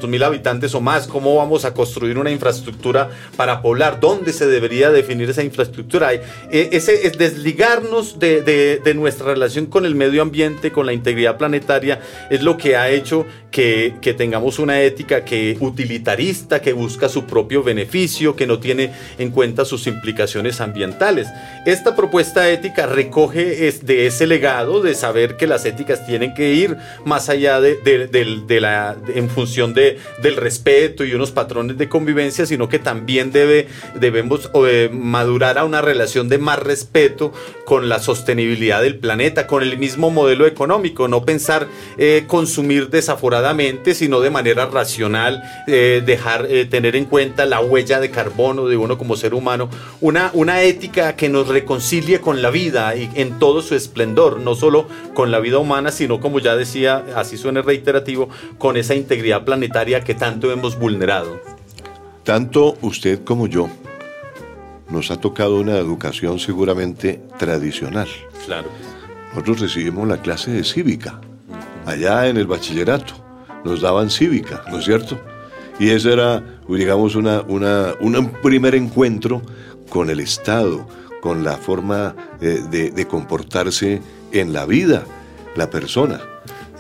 mil 0.10 0.24
habitantes 0.24 0.74
o 0.76 0.82
más? 0.82 1.08
¿Cómo 1.08 1.36
vamos 1.36 1.64
a 1.64 1.74
construir 1.74 2.18
una 2.18 2.32
infraestructura 2.32 3.12
para 3.38 3.62
poblar? 3.62 4.00
¿Dónde 4.00 4.34
se 4.34 4.48
debería 4.48 4.90
definir 4.90 5.30
esa 5.30 5.44
infraestructura? 5.44 6.10
Eh, 6.52 6.70
ese 6.72 7.06
es 7.06 7.18
desligarnos 7.18 8.18
de, 8.18 8.82
nuestra 8.96 9.28
relación 9.28 9.68
con 9.68 9.86
el 9.86 9.96
medio 9.96 10.22
ambiente, 10.22 10.72
con 10.72 10.86
la 10.86 10.94
integridad 10.94 11.38
planetaria, 11.38 12.00
es 12.30 12.42
lo 12.42 12.58
que 12.58 12.76
ha 12.76 12.90
hecho 12.90 13.26
que, 13.52 13.94
tengamos 14.18 14.58
una 14.60 14.82
ética 14.82 15.24
que 15.24 15.56
utilitarista, 15.60 16.62
que 16.62 16.74
busca 16.74 17.08
su 17.08 17.26
propio 17.26 17.62
beneficio, 17.62 18.36
que 18.36 18.48
no 18.48 18.60
tiene 18.60 18.92
en 19.18 19.30
cuenta 19.30 19.64
sus 19.64 19.86
implicaciones 19.88 20.60
ambientales. 20.60 21.28
Esta 21.66 21.96
propuesta 21.96 22.50
ética 22.50 22.88
recoge 22.88 23.72
de 23.84 24.08
ese 24.08 24.26
legado 24.26 24.82
de 24.82 24.96
saber 24.96 25.38
que 25.38 25.48
las 25.48 25.66
éticas 25.66 26.06
tienen 26.06 26.34
que 26.34 26.54
ir 26.54 26.76
más 27.06 27.30
allá 27.30 27.62
de, 27.62 28.60
la, 28.60 28.98
en 29.14 29.30
función 29.30 29.74
del 29.74 30.36
respeto 30.36 31.06
y 31.06 31.14
unos 31.14 31.32
patrones 31.32 31.78
de 31.78 31.88
convivencia, 31.88 32.46
sino 32.46 32.68
que 32.68 32.80
también 32.80 33.32
debe, 33.32 33.68
debemos 33.96 34.50
eh, 34.68 34.90
madurar 34.92 35.58
a 35.60 35.64
una 35.64 35.82
relación 35.82 36.28
de 36.28 36.39
más 36.40 36.60
respeto 36.60 37.32
con 37.66 37.90
la 37.90 38.00
sostenibilidad 38.00 38.82
del 38.82 38.98
planeta, 38.98 39.48
con 39.48 39.64
el 39.64 39.78
mismo 39.78 40.10
modelo 40.10 40.46
económico, 40.46 41.08
no 41.08 41.24
pensar 41.24 41.68
eh, 41.98 42.24
consumir 42.28 42.90
desaforadamente, 42.90 43.94
sino 43.94 44.20
de 44.22 44.30
manera 44.30 44.66
racional, 44.66 45.44
eh, 45.68 46.02
dejar, 46.06 46.48
eh, 46.50 46.66
tener 46.66 46.96
en 46.96 47.06
cuenta 47.06 47.46
la 47.46 47.60
huella 47.60 48.00
de 48.00 48.10
carbono 48.10 48.68
de 48.68 48.78
uno 48.78 48.98
como 48.98 49.16
ser 49.16 49.34
humano, 49.34 49.70
una, 50.02 50.32
una 50.34 50.64
ética 50.64 51.16
que 51.16 51.30
nos 51.30 51.48
reconcilie 51.48 52.22
con 52.22 52.42
la 52.42 52.50
vida 52.50 52.96
y 52.96 53.10
en 53.16 53.40
todo 53.40 53.62
su 53.62 53.76
esplendor, 53.76 54.40
no 54.40 54.56
solo 54.56 54.88
con 55.14 55.32
la 55.32 55.40
vida 55.40 55.60
humana, 55.60 55.92
sino 55.92 56.20
como 56.20 56.40
ya 56.40 56.56
decía, 56.56 57.06
así 57.16 57.38
suena 57.38 57.62
reiterativo, 57.62 58.30
con 58.58 58.78
esa 58.78 58.96
integridad 58.96 59.46
planetaria 59.46 60.02
que 60.02 60.16
tanto 60.16 60.52
hemos 60.52 60.78
vulnerado. 60.78 61.40
Tanto 62.24 62.78
usted 62.82 63.24
como 63.24 63.48
yo 63.48 63.70
nos 64.90 65.12
ha 65.12 65.18
tocado 65.18 65.60
una 65.60 65.78
educación 65.78 66.40
seguramente 66.40 67.22
tradicional. 67.38 68.08
Claro. 68.46 68.70
Nosotros 69.30 69.60
recibimos 69.60 70.08
la 70.08 70.22
clase 70.22 70.52
de 70.52 70.64
cívica, 70.64 71.22
allá 71.86 72.28
en 72.28 72.38
el 72.38 72.48
bachillerato. 72.48 73.14
Nos 73.64 73.82
daban 73.82 74.10
cívica, 74.10 74.64
¿no 74.72 74.80
es 74.80 74.86
cierto? 74.86 75.20
Y 75.80 75.90
ese 75.90 76.14
era, 76.14 76.44
digamos, 76.68 77.16
una, 77.16 77.42
una, 77.42 77.94
un 78.00 78.32
primer 78.42 78.76
encuentro 78.76 79.42
con 79.90 80.10
el 80.10 80.20
Estado, 80.20 80.88
con 81.22 81.44
la 81.44 81.58
forma 81.58 82.16
de, 82.40 82.92
de 82.92 83.08
comportarse 83.08 84.02
en 84.32 84.54
la 84.54 84.66
vida, 84.66 85.04
la 85.56 85.70
persona. 85.70 86.22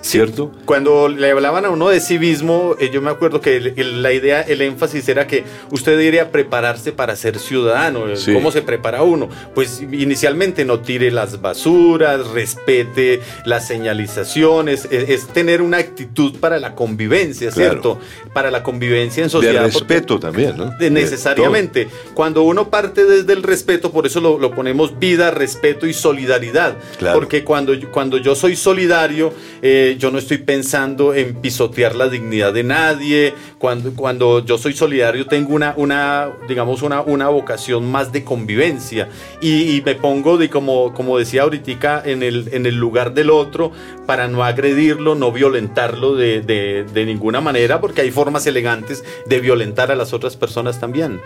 ¿Cierto? 0.01 0.51
Cuando 0.65 1.09
le 1.09 1.29
hablaban 1.29 1.65
a 1.65 1.69
uno 1.69 1.89
de 1.89 1.99
civismo, 1.99 2.75
eh, 2.79 2.89
yo 2.91 3.01
me 3.01 3.11
acuerdo 3.11 3.41
que 3.41 3.59
la 3.59 4.13
idea, 4.13 4.41
el 4.41 4.61
énfasis 4.61 5.07
era 5.09 5.27
que 5.27 5.43
usted 5.71 5.97
debería 5.97 6.31
prepararse 6.31 6.91
para 6.91 7.15
ser 7.15 7.37
ciudadano. 7.37 8.07
Eh, 8.07 8.15
¿Cómo 8.33 8.51
se 8.51 8.61
prepara 8.61 9.03
uno? 9.03 9.29
Pues 9.53 9.81
inicialmente 9.81 10.63
no 10.63 10.79
tire 10.79 11.11
las 11.11 11.41
basuras, 11.41 12.27
respete 12.27 13.21
las 13.45 13.67
señalizaciones, 13.67 14.87
es, 14.89 15.27
tener 15.27 15.61
una 15.61 15.77
actitud 15.77 16.39
para 16.39 16.59
la 16.59 16.75
convivencia, 16.75 17.51
¿cierto? 17.51 17.99
Para 18.33 18.51
la 18.51 18.63
convivencia 18.63 19.23
en 19.23 19.29
sociedad. 19.29 19.63
De 19.63 19.67
respeto 19.67 20.19
también, 20.19 20.55
¿no? 20.57 20.73
necesariamente. 20.89 21.89
Cuando 22.13 22.43
uno 22.43 22.69
parte 22.69 23.05
desde 23.05 23.33
el 23.33 23.43
respeto, 23.43 23.91
por 23.91 24.05
eso 24.05 24.21
lo, 24.21 24.51
ponemos 24.51 24.97
vida, 24.97 25.31
respeto 25.31 25.85
y 25.87 25.93
solidaridad. 25.93 26.75
Porque 27.13 27.43
cuando, 27.43 27.73
cuando 27.91 28.17
yo 28.17 28.35
soy 28.35 28.55
solidario, 28.55 29.33
eh, 29.61 29.88
yo 29.97 30.11
no 30.11 30.17
estoy 30.17 30.39
pensando 30.39 31.13
en 31.13 31.35
pisotear 31.35 31.95
la 31.95 32.09
dignidad 32.09 32.53
de 32.53 32.63
nadie, 32.63 33.33
cuando, 33.57 33.93
cuando 33.93 34.43
yo 34.45 34.57
soy 34.57 34.73
solidario 34.73 35.25
tengo 35.25 35.53
una, 35.53 35.73
una 35.77 36.31
digamos, 36.47 36.81
una, 36.81 37.01
una 37.01 37.29
vocación 37.29 37.89
más 37.89 38.11
de 38.11 38.23
convivencia. 38.23 39.09
Y, 39.41 39.81
me 39.85 39.95
pongo, 39.95 40.37
de, 40.37 40.49
como, 40.49 40.93
como 40.93 41.17
decía 41.17 41.43
ahorita, 41.43 42.03
en 42.05 42.23
el, 42.23 42.49
en 42.51 42.65
el 42.65 42.75
lugar 42.75 43.13
del 43.13 43.29
otro 43.29 43.71
para 44.05 44.27
no 44.27 44.43
agredirlo, 44.43 45.15
no 45.15 45.31
violentarlo 45.31 46.15
de, 46.15 46.41
de, 46.41 46.83
de 46.83 47.05
ninguna 47.05 47.41
manera, 47.41 47.79
porque 47.79 48.01
hay 48.01 48.11
formas 48.11 48.45
elegantes 48.47 49.03
de 49.27 49.39
violentar 49.39 49.91
a 49.91 49.95
las 49.95 50.13
otras 50.13 50.35
personas 50.35 50.79
también. 50.79 51.19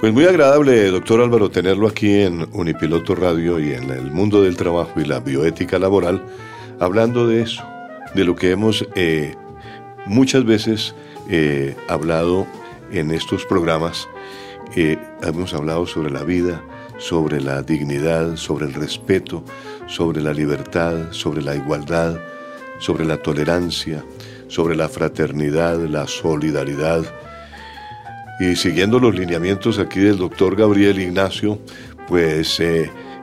Pues 0.00 0.12
muy 0.12 0.24
agradable, 0.24 0.90
doctor 0.90 1.22
Álvaro, 1.22 1.50
tenerlo 1.50 1.88
aquí 1.88 2.20
en 2.20 2.46
Unipiloto 2.52 3.14
Radio 3.14 3.58
y 3.58 3.72
en 3.72 3.90
el 3.90 4.10
mundo 4.10 4.42
del 4.42 4.56
trabajo 4.56 5.00
y 5.00 5.04
la 5.04 5.20
bioética 5.20 5.78
laboral, 5.78 6.22
hablando 6.80 7.26
de 7.26 7.42
eso, 7.42 7.62
de 8.14 8.24
lo 8.24 8.34
que 8.36 8.50
hemos 8.50 8.86
eh, 8.94 9.34
muchas 10.06 10.44
veces 10.44 10.94
eh, 11.28 11.76
hablado 11.88 12.46
en 12.90 13.10
estos 13.10 13.44
programas. 13.44 14.08
Eh, 14.76 14.98
hemos 15.22 15.54
hablado 15.54 15.86
sobre 15.86 16.10
la 16.10 16.22
vida, 16.22 16.62
sobre 16.98 17.40
la 17.40 17.62
dignidad, 17.62 18.36
sobre 18.36 18.66
el 18.66 18.74
respeto, 18.74 19.44
sobre 19.86 20.20
la 20.20 20.32
libertad, 20.32 21.12
sobre 21.12 21.42
la 21.42 21.54
igualdad, 21.54 22.18
sobre 22.78 23.04
la 23.04 23.16
tolerancia, 23.18 24.04
sobre 24.48 24.76
la 24.76 24.88
fraternidad, 24.88 25.78
la 25.86 26.06
solidaridad, 26.06 27.04
y 28.40 28.56
siguiendo 28.56 28.98
los 28.98 29.14
lineamientos 29.14 29.78
aquí 29.78 30.00
del 30.00 30.18
doctor 30.18 30.56
Gabriel 30.56 31.00
Ignacio, 31.00 31.60
pues 32.08 32.60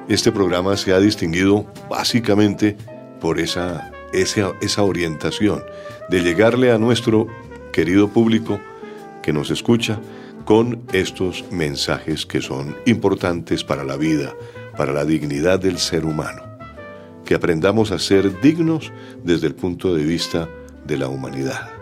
este 0.07 0.31
programa 0.31 0.77
se 0.77 0.93
ha 0.93 0.99
distinguido 0.99 1.65
básicamente 1.89 2.77
por 3.21 3.39
esa, 3.39 3.91
esa, 4.11 4.53
esa 4.61 4.83
orientación 4.83 5.63
de 6.09 6.21
llegarle 6.21 6.71
a 6.71 6.77
nuestro 6.77 7.27
querido 7.71 8.09
público 8.09 8.59
que 9.21 9.31
nos 9.31 9.51
escucha 9.51 9.99
con 10.45 10.81
estos 10.91 11.45
mensajes 11.51 12.25
que 12.25 12.41
son 12.41 12.75
importantes 12.85 13.63
para 13.63 13.83
la 13.83 13.95
vida, 13.95 14.33
para 14.75 14.91
la 14.91 15.05
dignidad 15.05 15.59
del 15.59 15.77
ser 15.77 16.05
humano. 16.05 16.41
Que 17.23 17.35
aprendamos 17.35 17.91
a 17.91 17.99
ser 17.99 18.41
dignos 18.41 18.91
desde 19.23 19.47
el 19.47 19.55
punto 19.55 19.95
de 19.95 20.03
vista 20.03 20.49
de 20.85 20.97
la 20.97 21.07
humanidad. 21.07 21.80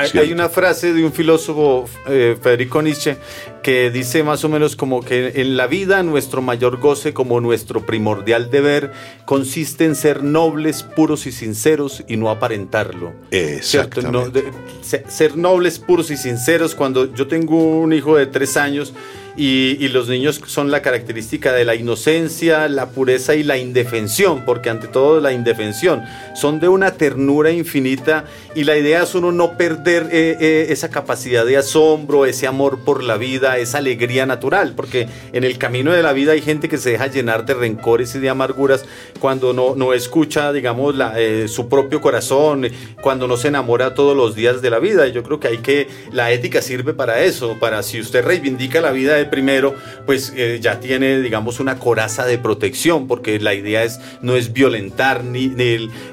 Hay, 0.00 0.32
una 0.32 0.48
frase 0.48 0.92
de 0.92 1.04
un 1.04 1.12
filósofo, 1.12 1.88
eh, 2.06 2.36
Federico 2.40 2.82
Nietzsche, 2.82 3.16
que 3.62 3.90
dice 3.90 4.22
más 4.22 4.44
o 4.44 4.48
menos 4.48 4.76
como 4.76 5.02
que 5.02 5.32
en 5.36 5.56
la 5.56 5.66
vida 5.66 6.02
nuestro 6.02 6.42
mayor 6.42 6.78
goce 6.78 7.12
como 7.12 7.40
nuestro 7.40 7.84
primordial 7.84 8.50
deber 8.50 8.92
consiste 9.24 9.84
en 9.84 9.94
ser 9.94 10.22
nobles, 10.22 10.82
puros 10.82 11.26
y 11.26 11.32
sinceros 11.32 12.04
y 12.08 12.16
no 12.16 12.30
aparentarlo. 12.30 13.12
Exactamente. 13.30 14.44
ser 14.82 15.36
nobles, 15.36 15.78
puros 15.78 16.10
y 16.10 16.16
sinceros. 16.16 16.74
Cuando 16.74 17.14
yo 17.14 17.26
tengo 17.26 17.80
un 17.80 17.92
hijo 17.92 18.16
de 18.16 18.26
tres 18.26 18.56
años, 18.56 18.94
y, 19.36 19.88
los 19.88 20.08
niños 20.08 20.40
son 20.46 20.70
la 20.70 20.82
característica 20.82 21.52
de 21.52 21.64
la 21.64 21.74
inocencia, 21.74 22.68
la 22.68 22.90
pureza 22.90 23.34
y 23.34 23.42
la 23.42 23.56
indefensión, 23.56 24.44
porque 24.44 24.70
ante 24.70 24.86
todo 24.86 25.20
la 25.20 25.32
indefensión. 25.32 26.02
Son 26.34 26.60
de 26.60 26.68
una 26.68 26.92
ternura 26.92 27.50
infinita 27.50 28.24
y 28.54 28.64
la 28.64 28.76
idea 28.76 29.02
es 29.02 29.14
uno 29.14 29.32
no 29.32 29.56
perder 29.56 30.08
eh, 30.12 30.36
eh, 30.40 30.66
esa 30.70 30.90
capacidad 30.90 31.44
de 31.44 31.56
asombro, 31.56 32.26
ese 32.26 32.46
amor 32.46 32.80
por 32.84 33.02
la 33.02 33.16
vida, 33.16 33.58
esa 33.58 33.78
alegría 33.78 34.26
natural, 34.26 34.74
porque 34.76 35.08
en 35.32 35.44
el 35.44 35.58
camino 35.58 35.92
de 35.92 36.02
la 36.02 36.12
vida 36.12 36.32
hay 36.32 36.42
gente 36.42 36.68
que 36.68 36.78
se 36.78 36.90
deja 36.90 37.06
llenar 37.08 37.46
de 37.46 37.54
rencores 37.54 38.14
y 38.14 38.18
de 38.18 38.30
amarguras 38.30 38.84
cuando 39.18 39.52
no, 39.52 39.74
no 39.74 39.92
escucha, 39.92 40.52
digamos, 40.52 40.94
eh, 41.16 41.46
su 41.48 41.68
propio 41.68 42.00
corazón, 42.00 42.68
cuando 43.00 43.26
no 43.26 43.36
se 43.36 43.48
enamora 43.48 43.94
todos 43.94 44.16
los 44.16 44.34
días 44.34 44.62
de 44.62 44.70
la 44.70 44.78
vida. 44.78 45.06
Y 45.06 45.12
yo 45.12 45.22
creo 45.22 45.40
que 45.40 45.48
hay 45.48 45.58
que, 45.58 45.88
la 46.12 46.30
ética 46.32 46.62
sirve 46.62 46.94
para 46.94 47.20
eso, 47.22 47.58
para 47.58 47.82
si 47.82 48.00
usted 48.00 48.24
reivindica 48.24 48.80
la 48.80 48.90
vida 48.90 49.19
primero, 49.24 49.74
pues 50.06 50.32
eh, 50.36 50.58
ya 50.60 50.80
tiene, 50.80 51.20
digamos, 51.20 51.60
una 51.60 51.78
coraza 51.78 52.26
de 52.26 52.38
protección, 52.38 53.06
porque 53.06 53.38
la 53.38 53.54
idea 53.54 53.84
es 53.84 54.00
no 54.22 54.36
es 54.36 54.52
violentar 54.52 55.24
ni, 55.24 55.50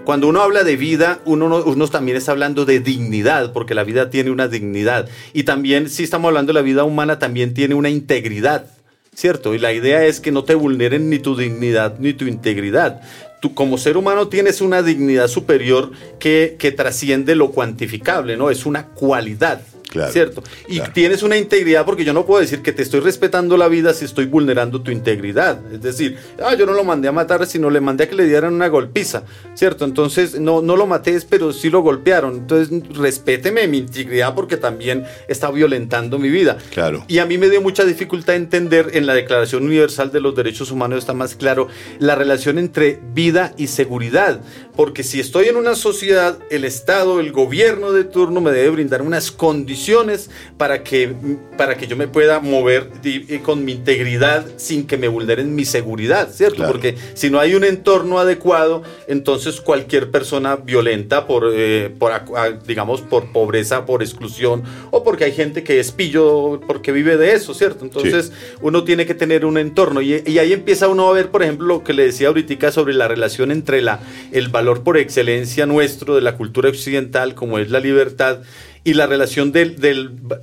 cuando 0.06 0.28
uno 0.28 0.42
habla 0.42 0.64
de 0.64 0.76
vida, 0.76 1.20
uno, 1.26 1.64
uno 1.64 1.88
también 1.88 2.18
está 2.18 2.32
hablando 2.32 2.66
de 2.66 2.80
dignidad, 2.80 3.54
porque 3.54 3.76
la 3.76 3.84
vida 3.84 4.10
tiene 4.10 4.32
una 4.32 4.48
dignidad 4.48 5.08
y 5.34 5.44
también 5.44 5.90
si 5.90 6.04
estamos 6.04 6.30
hablando 6.30 6.54
de 6.54 6.60
la 6.60 6.64
vida 6.64 6.84
humana 6.84 7.20
también 7.20 7.54
tiene 7.54 7.76
una 7.76 7.90
integridad. 7.90 8.66
¿Cierto? 9.16 9.56
Y 9.56 9.58
la 9.58 9.74
idea 9.74 10.06
es 10.06 10.20
que 10.20 10.32
no 10.32 10.44
te 10.44 10.54
vulneren 10.54 11.10
ni 11.10 11.18
tu 11.18 11.36
dignidad 11.36 11.96
ni 11.98 12.14
tu 12.14 12.28
integridad 12.28 13.02
tú 13.40 13.54
como 13.54 13.78
ser 13.78 13.98
humano 13.98 14.28
tienes 14.28 14.62
una 14.62 14.82
dignidad 14.82 15.28
superior 15.28 15.92
que, 16.20 16.56
que, 16.60 16.72
trasciende 16.72 17.36
lo 17.36 17.52
cuantificable, 17.52 18.38
¿no? 18.38 18.50
Es 18.50 18.66
una 18.66 18.88
cualidad. 18.88 19.62
¿Cierto? 20.12 20.44
Y 20.68 20.82
tienes 20.94 21.24
una 21.24 21.38
integridad 21.38 21.86
porque 21.86 22.04
yo 22.04 22.14
no 22.14 22.26
puedo 22.26 22.42
decir 22.42 22.62
que 22.62 22.72
te 22.72 22.82
estoy 22.82 23.00
respetando 23.00 23.58
la 23.58 23.68
vida 23.68 23.94
si 23.94 24.06
estoy 24.06 24.26
vulnerando 24.26 24.82
tu 24.82 24.92
integridad. 24.92 25.60
Es 25.72 25.82
decir, 25.82 26.18
ah, 26.44 26.54
yo 26.56 26.66
no 26.66 26.74
lo 26.74 26.84
mandé 26.84 27.08
a 27.08 27.12
matar, 27.12 27.46
sino 27.46 27.70
le 27.70 27.80
mandé 27.80 28.06
a 28.06 28.10
que 28.10 28.16
le 28.16 28.26
dieran 28.26 28.54
una 28.54 28.68
golpiza, 28.68 29.24
¿cierto? 29.54 29.86
Entonces, 29.86 30.40
no, 30.40 30.62
no 30.62 30.76
lo 30.76 30.88
maté, 30.88 31.18
pero 31.30 31.54
sí 31.54 31.70
lo 31.70 31.82
golpearon. 31.82 32.36
Entonces, 32.36 32.70
respéteme 32.94 33.68
mi 33.68 33.80
integridad 33.80 34.36
porque 34.36 34.58
también 34.58 35.06
está 35.28 35.50
violentando 35.52 36.20
mi 36.20 36.30
vida. 36.30 36.58
Claro. 36.72 37.06
Y 37.08 37.20
a 37.20 37.26
mí 37.26 37.38
me 37.38 37.50
dio 37.50 37.62
mucha 37.62 37.86
dificultad 37.86 38.36
entender 38.36 38.92
en 38.94 39.06
la 39.06 39.14
Declaración 39.14 39.64
Universal 39.64 40.12
de 40.12 40.20
los 40.20 40.36
Derechos 40.36 40.70
Humanos 40.72 41.00
está 41.00 41.14
más 41.14 41.36
claro 41.36 41.70
la 42.00 42.16
relación 42.16 42.58
entre 42.60 43.00
vida 43.14 43.54
y 43.58 43.68
seguridad. 43.68 44.42
Porque 44.76 45.04
si 45.04 45.20
estoy 45.20 45.48
en 45.48 45.56
una 45.56 45.76
sociedad, 45.76 46.38
el 46.52 46.66
Estado, 46.66 47.20
el 47.20 47.32
gobierno 47.32 47.94
de 47.94 48.04
turno 48.04 48.42
me 48.42 48.52
debe 48.52 48.70
brindar 48.70 49.02
unas 49.02 49.32
condiciones 49.32 49.77
para 50.58 50.84
que, 50.84 51.14
para 51.58 51.78
que 51.78 51.88
yo 51.88 51.96
me 51.96 52.08
pueda 52.08 52.40
mover 52.40 52.90
con 53.44 53.64
mi 53.64 53.74
integridad 53.74 54.46
sin 54.58 54.88
que 54.88 54.98
me 54.98 55.08
vulneren 55.08 55.56
mi 55.56 55.66
seguridad, 55.66 56.30
¿cierto? 56.32 56.66
Porque 56.68 56.96
si 57.14 57.30
no 57.30 57.40
hay 57.40 57.56
un 57.56 57.64
entorno 57.64 58.20
adecuado, 58.20 58.84
entonces 59.08 59.62
cualquier 59.62 60.12
persona 60.12 60.56
violenta 60.56 61.28
por, 61.28 61.52
eh, 61.54 61.94
por 61.98 62.12
digamos, 62.66 63.02
por 63.02 63.32
pobreza, 63.32 63.86
por 63.86 64.02
exclusión, 64.02 64.64
o 64.92 65.04
porque 65.04 65.26
hay 65.26 65.32
gente 65.32 65.64
que 65.64 65.80
es 65.80 65.92
pillo 65.92 66.60
porque 66.68 66.92
vive 66.92 67.18
de 67.18 67.34
eso, 67.34 67.54
¿cierto? 67.54 67.86
Entonces 67.86 68.32
uno 68.62 68.84
tiene 68.84 69.06
que 69.06 69.14
tener 69.14 69.46
un 69.46 69.58
entorno 69.58 70.02
y, 70.02 70.24
y, 70.26 70.40
ahí 70.40 70.54
empieza 70.54 70.88
uno 70.88 71.08
a 71.10 71.14
ver, 71.14 71.30
por 71.30 71.44
ejemplo, 71.44 71.68
lo 71.68 71.84
que 71.84 71.94
le 71.94 72.06
decía 72.06 72.28
ahorita 72.28 72.48
sobre 72.72 72.94
la 72.94 73.08
relación 73.08 73.52
entre 73.52 73.82
la, 73.82 74.00
el 74.32 74.50
valor 74.50 74.84
por 74.84 74.98
excelencia 74.98 75.66
nuestro 75.66 76.16
de 76.16 76.22
la 76.22 76.36
cultura 76.36 76.70
occidental, 76.70 77.36
como 77.36 77.60
es 77.60 77.70
la 77.70 77.80
libertad, 77.80 78.40
y 78.84 78.94
la 78.94 79.08
relación 79.08 79.52
de, 79.52 79.76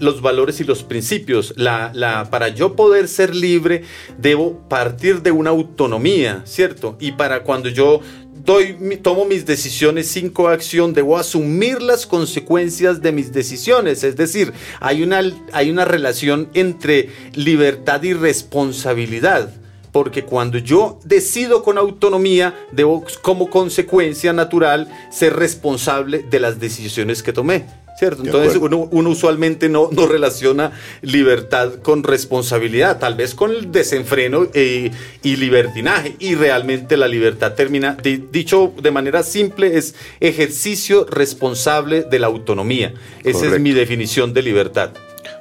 los 0.00 0.20
valores 0.20 0.60
y 0.60 0.64
los 0.64 0.82
principios. 0.82 1.54
La, 1.56 1.90
la, 1.94 2.30
para 2.30 2.48
yo 2.48 2.76
poder 2.76 3.08
ser 3.08 3.34
libre, 3.34 3.82
debo 4.18 4.68
partir 4.68 5.22
de 5.22 5.32
una 5.32 5.50
autonomía, 5.50 6.42
¿cierto? 6.44 6.96
Y 7.00 7.12
para 7.12 7.42
cuando 7.42 7.68
yo 7.68 8.00
doy, 8.44 8.98
tomo 9.02 9.24
mis 9.24 9.46
decisiones 9.46 10.08
sin 10.08 10.28
coacción, 10.28 10.92
debo 10.92 11.16
asumir 11.16 11.80
las 11.80 12.06
consecuencias 12.06 13.00
de 13.00 13.12
mis 13.12 13.32
decisiones. 13.32 14.04
Es 14.04 14.16
decir, 14.16 14.52
hay 14.80 15.02
una, 15.02 15.22
hay 15.52 15.70
una 15.70 15.84
relación 15.84 16.48
entre 16.54 17.08
libertad 17.34 18.02
y 18.02 18.12
responsabilidad 18.12 19.52
porque 19.92 20.24
cuando 20.24 20.58
yo 20.58 20.98
decido 21.04 21.62
con 21.62 21.78
autonomía, 21.78 22.66
debo 22.72 23.04
como 23.22 23.48
consecuencia 23.48 24.32
natural 24.32 24.88
ser 25.12 25.36
responsable 25.36 26.24
de 26.28 26.40
las 26.40 26.58
decisiones 26.58 27.22
que 27.22 27.32
tomé. 27.32 27.83
¿Cierto? 28.04 28.22
Entonces 28.24 28.56
uno, 28.60 28.88
usualmente 29.08 29.68
no, 29.68 29.88
no, 29.90 30.06
relaciona 30.06 30.72
libertad 31.02 31.74
con 31.82 32.02
responsabilidad, 32.02 32.98
tal 32.98 33.14
vez 33.14 33.34
con 33.34 33.50
el 33.50 33.72
desenfreno 33.72 34.46
eh, 34.52 34.90
y 35.22 35.36
libertinaje. 35.36 36.16
Y 36.18 36.34
realmente 36.34 36.96
la 36.96 37.08
libertad 37.08 37.54
termina, 37.54 37.96
dicho 38.30 38.72
de 38.82 38.90
manera 38.90 39.22
simple, 39.22 39.78
es 39.78 39.94
ejercicio 40.20 41.06
responsable 41.06 42.02
de 42.02 42.18
la 42.18 42.26
autonomía. 42.26 42.92
Esa 43.22 43.46
es 43.46 43.60
mi 43.60 43.72
definición 43.72 44.34
de 44.34 44.42
libertad. 44.42 44.90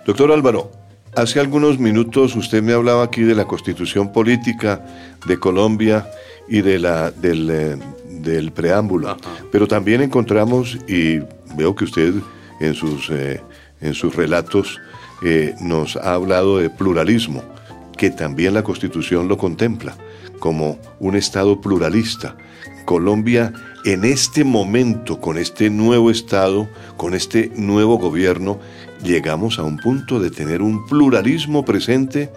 Doctor 0.05 0.31
Álvaro, 0.31 0.71
Hace 1.15 1.39
algunos 1.39 1.77
minutos 1.77 2.35
usted 2.35 2.63
me 2.63 2.73
hablaba 2.73 3.03
aquí 3.03 3.21
de 3.21 3.35
la 3.35 3.45
constitución 3.45 4.11
política 4.11 4.83
de 5.27 5.37
Colombia 5.37 6.09
y 6.47 6.61
de 6.61 6.79
la, 6.79 7.11
del, 7.11 7.51
eh, 7.51 8.51
preámbulo, 8.51 9.15
pero 9.51 9.67
también 9.67 10.01
encontramos, 10.01 10.75
y 10.87 11.19
veo 11.55 11.75
que 11.75 11.83
usted 11.83 12.15
en 12.63 12.73
sus, 12.75 13.09
eh, 13.09 13.41
en 13.81 13.93
sus 13.93 14.15
relatos 14.15 14.79
eh, 15.21 15.55
nos 15.61 15.95
ha 15.95 16.13
hablado 16.13 16.57
de 16.57 16.69
pluralismo, 16.69 17.43
que 17.97 18.09
también 18.09 18.53
la 18.53 18.63
constitución 18.63 19.27
lo 19.27 19.37
contempla 19.37 19.95
como 20.39 20.79
un 20.99 21.15
Estado 21.15 21.61
pluralista. 21.61 22.35
Colombia 22.85 23.53
en 23.85 24.03
este 24.03 24.43
momento, 24.43 25.21
con 25.21 25.37
este 25.37 25.69
nuevo 25.69 26.11
Estado, 26.11 26.67
con 26.97 27.13
este 27.13 27.51
nuevo 27.55 27.97
gobierno, 27.97 28.59
llegamos 29.03 29.59
a 29.59 29.63
un 29.63 29.77
punto 29.77 30.19
de 30.19 30.31
tener 30.31 30.61
un 30.61 30.85
pluralismo 30.85 31.63
presente 31.63 32.29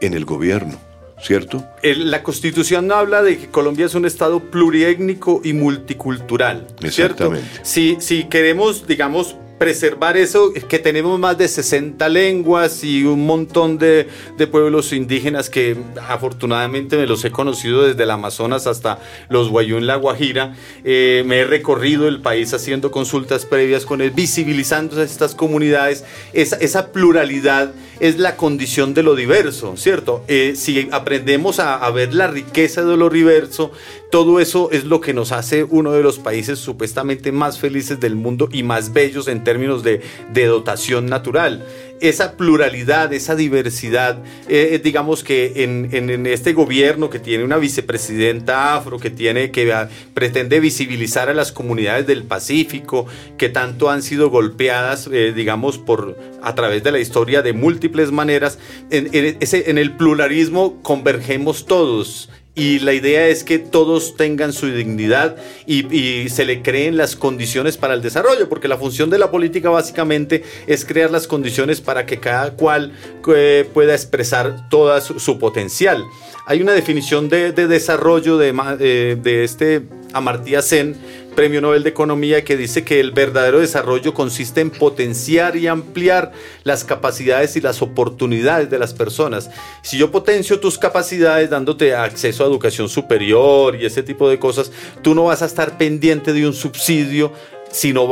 en 0.00 0.14
el 0.14 0.24
gobierno. 0.24 0.78
¿cierto? 1.22 1.64
La 1.82 2.22
constitución 2.22 2.92
habla 2.92 3.22
de 3.22 3.38
que 3.38 3.46
Colombia 3.48 3.86
es 3.86 3.94
un 3.94 4.04
estado 4.04 4.40
pluriétnico 4.40 5.40
y 5.42 5.52
multicultural. 5.52 6.66
Exactamente. 6.82 7.48
Si, 7.62 7.96
si 8.00 8.24
queremos, 8.24 8.86
digamos, 8.86 9.36
preservar 9.64 10.18
eso, 10.18 10.52
que 10.52 10.78
tenemos 10.78 11.18
más 11.18 11.38
de 11.38 11.48
60 11.48 12.06
lenguas 12.10 12.84
y 12.84 13.04
un 13.04 13.24
montón 13.24 13.78
de, 13.78 14.08
de, 14.36 14.46
pueblos 14.46 14.92
indígenas 14.92 15.48
que 15.48 15.74
afortunadamente 16.06 16.98
me 16.98 17.06
los 17.06 17.24
he 17.24 17.30
conocido 17.30 17.84
desde 17.84 18.02
el 18.02 18.10
Amazonas 18.10 18.66
hasta 18.66 18.98
los 19.30 19.48
Guayú 19.48 19.78
en 19.78 19.86
La 19.86 19.96
Guajira. 19.96 20.54
Eh, 20.84 21.22
me 21.24 21.38
he 21.38 21.44
recorrido 21.46 22.08
el 22.08 22.20
país 22.20 22.52
haciendo 22.52 22.90
consultas 22.90 23.46
previas 23.46 23.86
con 23.86 24.02
él, 24.02 24.10
visibilizando 24.10 25.02
estas 25.02 25.34
comunidades. 25.34 26.04
Esa, 26.34 26.56
esa 26.56 26.92
pluralidad 26.92 27.72
es 28.00 28.18
la 28.18 28.36
condición 28.36 28.92
de 28.92 29.02
lo 29.02 29.14
diverso, 29.14 29.78
¿cierto? 29.78 30.24
Eh, 30.28 30.56
si 30.56 30.90
aprendemos 30.92 31.58
a 31.58 31.90
ver 31.90 32.12
la 32.12 32.26
riqueza 32.26 32.84
de 32.84 32.98
lo 32.98 33.08
diverso, 33.08 33.72
todo 34.14 34.38
eso 34.38 34.70
es 34.70 34.84
lo 34.84 35.00
que 35.00 35.12
nos 35.12 35.32
hace 35.32 35.64
uno 35.64 35.90
de 35.90 36.00
los 36.00 36.20
países 36.20 36.60
supuestamente 36.60 37.32
más 37.32 37.58
felices 37.58 37.98
del 37.98 38.14
mundo 38.14 38.48
y 38.52 38.62
más 38.62 38.92
bellos 38.92 39.26
en 39.26 39.42
términos 39.42 39.82
de, 39.82 40.02
dotación 40.32 41.06
natural. 41.06 41.66
Esa 42.00 42.36
pluralidad, 42.36 43.12
esa 43.12 43.34
diversidad, 43.34 44.18
eh, 44.48 44.68
eh, 44.70 44.78
digamos 44.78 45.24
que 45.24 45.64
en, 45.64 46.26
este 46.26 46.52
gobierno 46.52 47.10
que 47.10 47.18
tiene 47.18 47.42
una 47.42 47.56
vicepresidenta 47.56 48.76
afro, 48.76 49.00
que 49.00 49.10
tiene, 49.10 49.50
que 49.50 49.74
pretende 50.14 50.60
visibilizar 50.60 51.28
a 51.28 51.34
las 51.34 51.50
comunidades 51.50 52.06
del 52.06 52.22
Pacífico, 52.22 53.06
que 53.36 53.48
tanto 53.48 53.90
han 53.90 54.04
sido 54.04 54.30
golpeadas, 54.30 55.08
eh, 55.12 55.32
digamos, 55.34 55.78
por 55.78 56.16
a 56.40 56.54
través 56.54 56.84
de 56.84 56.92
la 56.92 57.00
historia 57.00 57.42
de 57.42 57.52
múltiples 57.52 58.12
maneras, 58.12 58.60
en 58.90 59.78
el 59.78 59.96
pluralismo 59.96 60.80
convergemos 60.82 61.66
todos 61.66 62.28
y 62.56 62.78
la 62.78 62.92
idea 62.92 63.26
es 63.26 63.42
que 63.42 63.58
todos 63.58 64.16
tengan 64.16 64.52
su 64.52 64.66
dignidad 64.66 65.36
y, 65.66 66.28
se 66.28 66.44
le 66.44 66.62
creen 66.62 66.96
las 66.96 67.16
condiciones 67.16 67.76
para 67.76 67.94
el 67.94 68.02
desarrollo, 68.02 68.48
porque 68.48 68.68
la 68.68 68.76
función 68.76 69.10
de 69.10 69.18
la 69.18 69.30
política 69.30 69.70
básicamente 69.70 70.44
es 70.66 70.84
crear 70.84 71.10
las 71.10 71.26
condiciones 71.26 71.80
para 71.80 72.06
que 72.06 72.20
cada 72.20 72.52
cual 72.52 72.92
eh, 73.34 73.68
pueda 73.74 73.92
expresar 73.94 74.68
toda 74.68 75.00
su, 75.00 75.38
potencial. 75.38 76.04
Hay 76.46 76.62
una 76.62 76.72
definición 76.72 77.28
de, 77.28 77.52
desarrollo 77.52 78.38
de, 78.38 78.54
eh, 78.80 79.16
de 79.20 79.44
este 79.44 79.82
Amartya 80.12 80.62
Sen 80.62 80.96
Premio 81.34 81.60
Nobel 81.60 81.82
de 81.82 81.90
Economía 81.90 82.44
que 82.44 82.56
dice 82.56 82.84
que 82.84 83.00
el 83.00 83.12
verdadero 83.12 83.60
desarrollo 83.60 84.14
consiste 84.14 84.60
en 84.60 84.70
potenciar 84.70 85.56
y 85.56 85.66
ampliar 85.66 86.32
las 86.62 86.84
capacidades 86.84 87.56
y 87.56 87.60
las 87.60 87.82
oportunidades 87.82 88.70
de 88.70 88.78
las 88.78 88.94
personas. 88.94 89.50
Si 89.82 89.98
yo 89.98 90.10
potencio 90.10 90.60
tus 90.60 90.78
capacidades 90.78 91.50
dándote 91.50 91.94
acceso 91.94 92.44
a 92.44 92.46
educación 92.46 92.88
superior 92.88 93.76
y 93.76 93.84
ese 93.86 94.02
tipo 94.02 94.28
de 94.28 94.38
cosas, 94.38 94.70
tú 95.02 95.14
no 95.14 95.24
vas 95.24 95.42
a 95.42 95.46
estar 95.46 95.76
pendiente 95.76 96.32
de 96.32 96.46
un 96.46 96.54
subsidio, 96.54 97.32
sino 97.70 98.08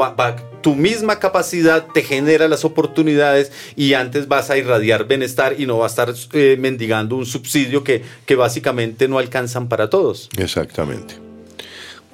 tu 0.61 0.75
misma 0.75 1.19
capacidad 1.19 1.87
te 1.87 2.03
genera 2.03 2.49
las 2.49 2.65
oportunidades 2.65 3.53
y 3.77 3.95
antes 3.95 4.27
vas 4.27 4.51
a 4.51 4.57
irradiar 4.57 5.07
bienestar 5.07 5.55
y 5.59 5.67
no 5.67 5.79
vas 5.79 5.99
a 5.99 6.03
estar 6.11 6.15
eh, 6.33 6.57
mendigando 6.59 7.17
un 7.17 7.27
subsidio 7.27 7.85
que, 7.85 8.03
que 8.27 8.37
básicamente 8.37 9.07
no 9.07 9.19
alcanzan 9.19 9.69
para 9.69 9.89
todos. 9.89 10.29
Exactamente. 10.37 11.15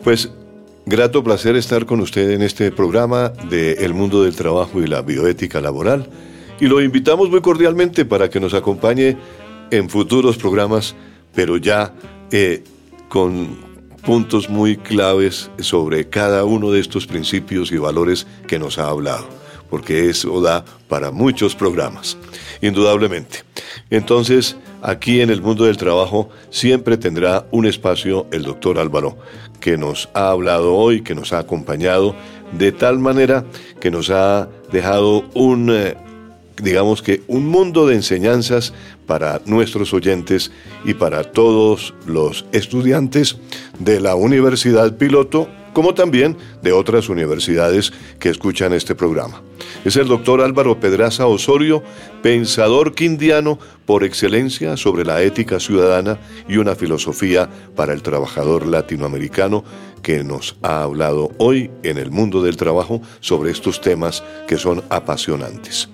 Pues 0.05 0.31
Grato 0.90 1.22
placer 1.22 1.55
estar 1.55 1.85
con 1.85 2.01
usted 2.01 2.31
en 2.31 2.40
este 2.40 2.72
programa 2.72 3.29
de 3.51 3.72
El 3.85 3.92
mundo 3.92 4.22
del 4.22 4.35
trabajo 4.35 4.81
y 4.81 4.87
la 4.87 5.03
bioética 5.03 5.61
laboral 5.61 6.09
y 6.61 6.66
lo 6.66 6.81
invitamos 6.81 7.29
muy 7.29 7.42
cordialmente 7.42 8.07
para 8.07 8.31
que 8.31 8.40
nos 8.40 8.55
acompañe 8.55 9.18
en 9.70 9.90
futuros 9.90 10.38
programas, 10.38 10.96
pero 11.35 11.59
ya 11.59 11.92
eh, 12.33 12.64
con 13.11 13.59
puntos 14.03 14.48
muy 14.48 14.79
claves 14.79 15.51
sobre 15.59 16.09
cada 16.09 16.46
uno 16.46 16.70
de 16.70 16.81
estos 16.81 17.07
principios 17.07 17.70
y 17.70 17.77
valores 17.77 18.27
que 18.46 18.59
nos 18.59 18.79
ha 18.79 18.88
hablado, 18.88 19.29
porque 19.68 20.09
eso 20.09 20.40
da 20.40 20.64
para 20.88 21.11
muchos 21.11 21.55
programas, 21.55 22.16
indudablemente. 22.62 23.44
Entonces, 23.90 24.57
aquí 24.83 25.21
en 25.21 25.31
el 25.31 25.43
mundo 25.43 25.64
del 25.64 25.77
trabajo 25.77 26.29
siempre 26.51 26.97
tendrá 26.97 27.47
un 27.51 27.67
espacio 27.67 28.27
el 28.33 28.43
doctor 28.43 28.79
Álvaro 28.79 29.17
que 29.61 29.77
nos 29.77 30.09
ha 30.14 30.31
hablado 30.31 30.75
hoy, 30.75 31.03
que 31.03 31.14
nos 31.14 31.33
ha 31.33 31.41
acompañado, 31.41 32.14
de 32.53 32.73
tal 32.73 32.99
manera 32.99 33.45
que 33.81 33.91
nos 33.91 34.11
ha 34.11 34.49
dejado 34.73 35.25
un, 35.35 35.71
eh, 35.71 35.97
digamos 36.62 37.03
que, 37.03 37.23
un 37.27 37.47
mundo 37.47 37.87
de 37.87 37.97
enseñanzas 37.97 38.73
para 39.07 39.41
nuestros 39.47 39.93
oyentes 39.93 40.53
y 40.85 40.95
para 40.95 41.25
todos 41.25 41.95
los 42.07 42.47
estudiantes 42.53 43.38
de 43.79 44.01
la 44.01 44.14
Universidad 44.14 44.97
Piloto 44.97 45.49
como 45.79 45.95
también 45.95 46.37
de 46.61 46.73
otras 46.73 47.09
universidades 47.09 47.93
que 48.19 48.31
escuchan 48.31 48.73
este 48.73 48.97
programa. 48.97 49.45
Es 49.85 49.95
el 49.95 50.09
doctor 50.09 50.41
Álvaro 50.41 50.81
Pedraza 50.81 51.29
Osorio, 51.29 51.85
pensador 52.21 52.97
quindiano 52.97 53.61
por 53.87 54.03
excelencia 54.03 54.77
sobre 54.77 55.05
la 55.05 55.23
ética 55.23 55.61
ciudadana 55.61 56.19
y 56.49 56.57
una 56.57 56.75
filosofía 56.75 57.49
para 57.77 57.93
el 57.93 58.03
trabajador 58.03 58.67
latinoamericano 58.67 59.62
que 60.03 60.25
nos 60.25 60.57
ha 60.62 60.83
hablado 60.83 61.31
hoy 61.38 61.71
en 61.85 61.99
el 61.99 62.11
mundo 62.11 62.43
del 62.43 62.57
trabajo 62.57 63.01
sobre 63.21 63.53
estos 63.53 63.81
temas 63.81 64.25
que 64.49 64.57
son 64.57 64.83
apasionantes. 64.91 65.87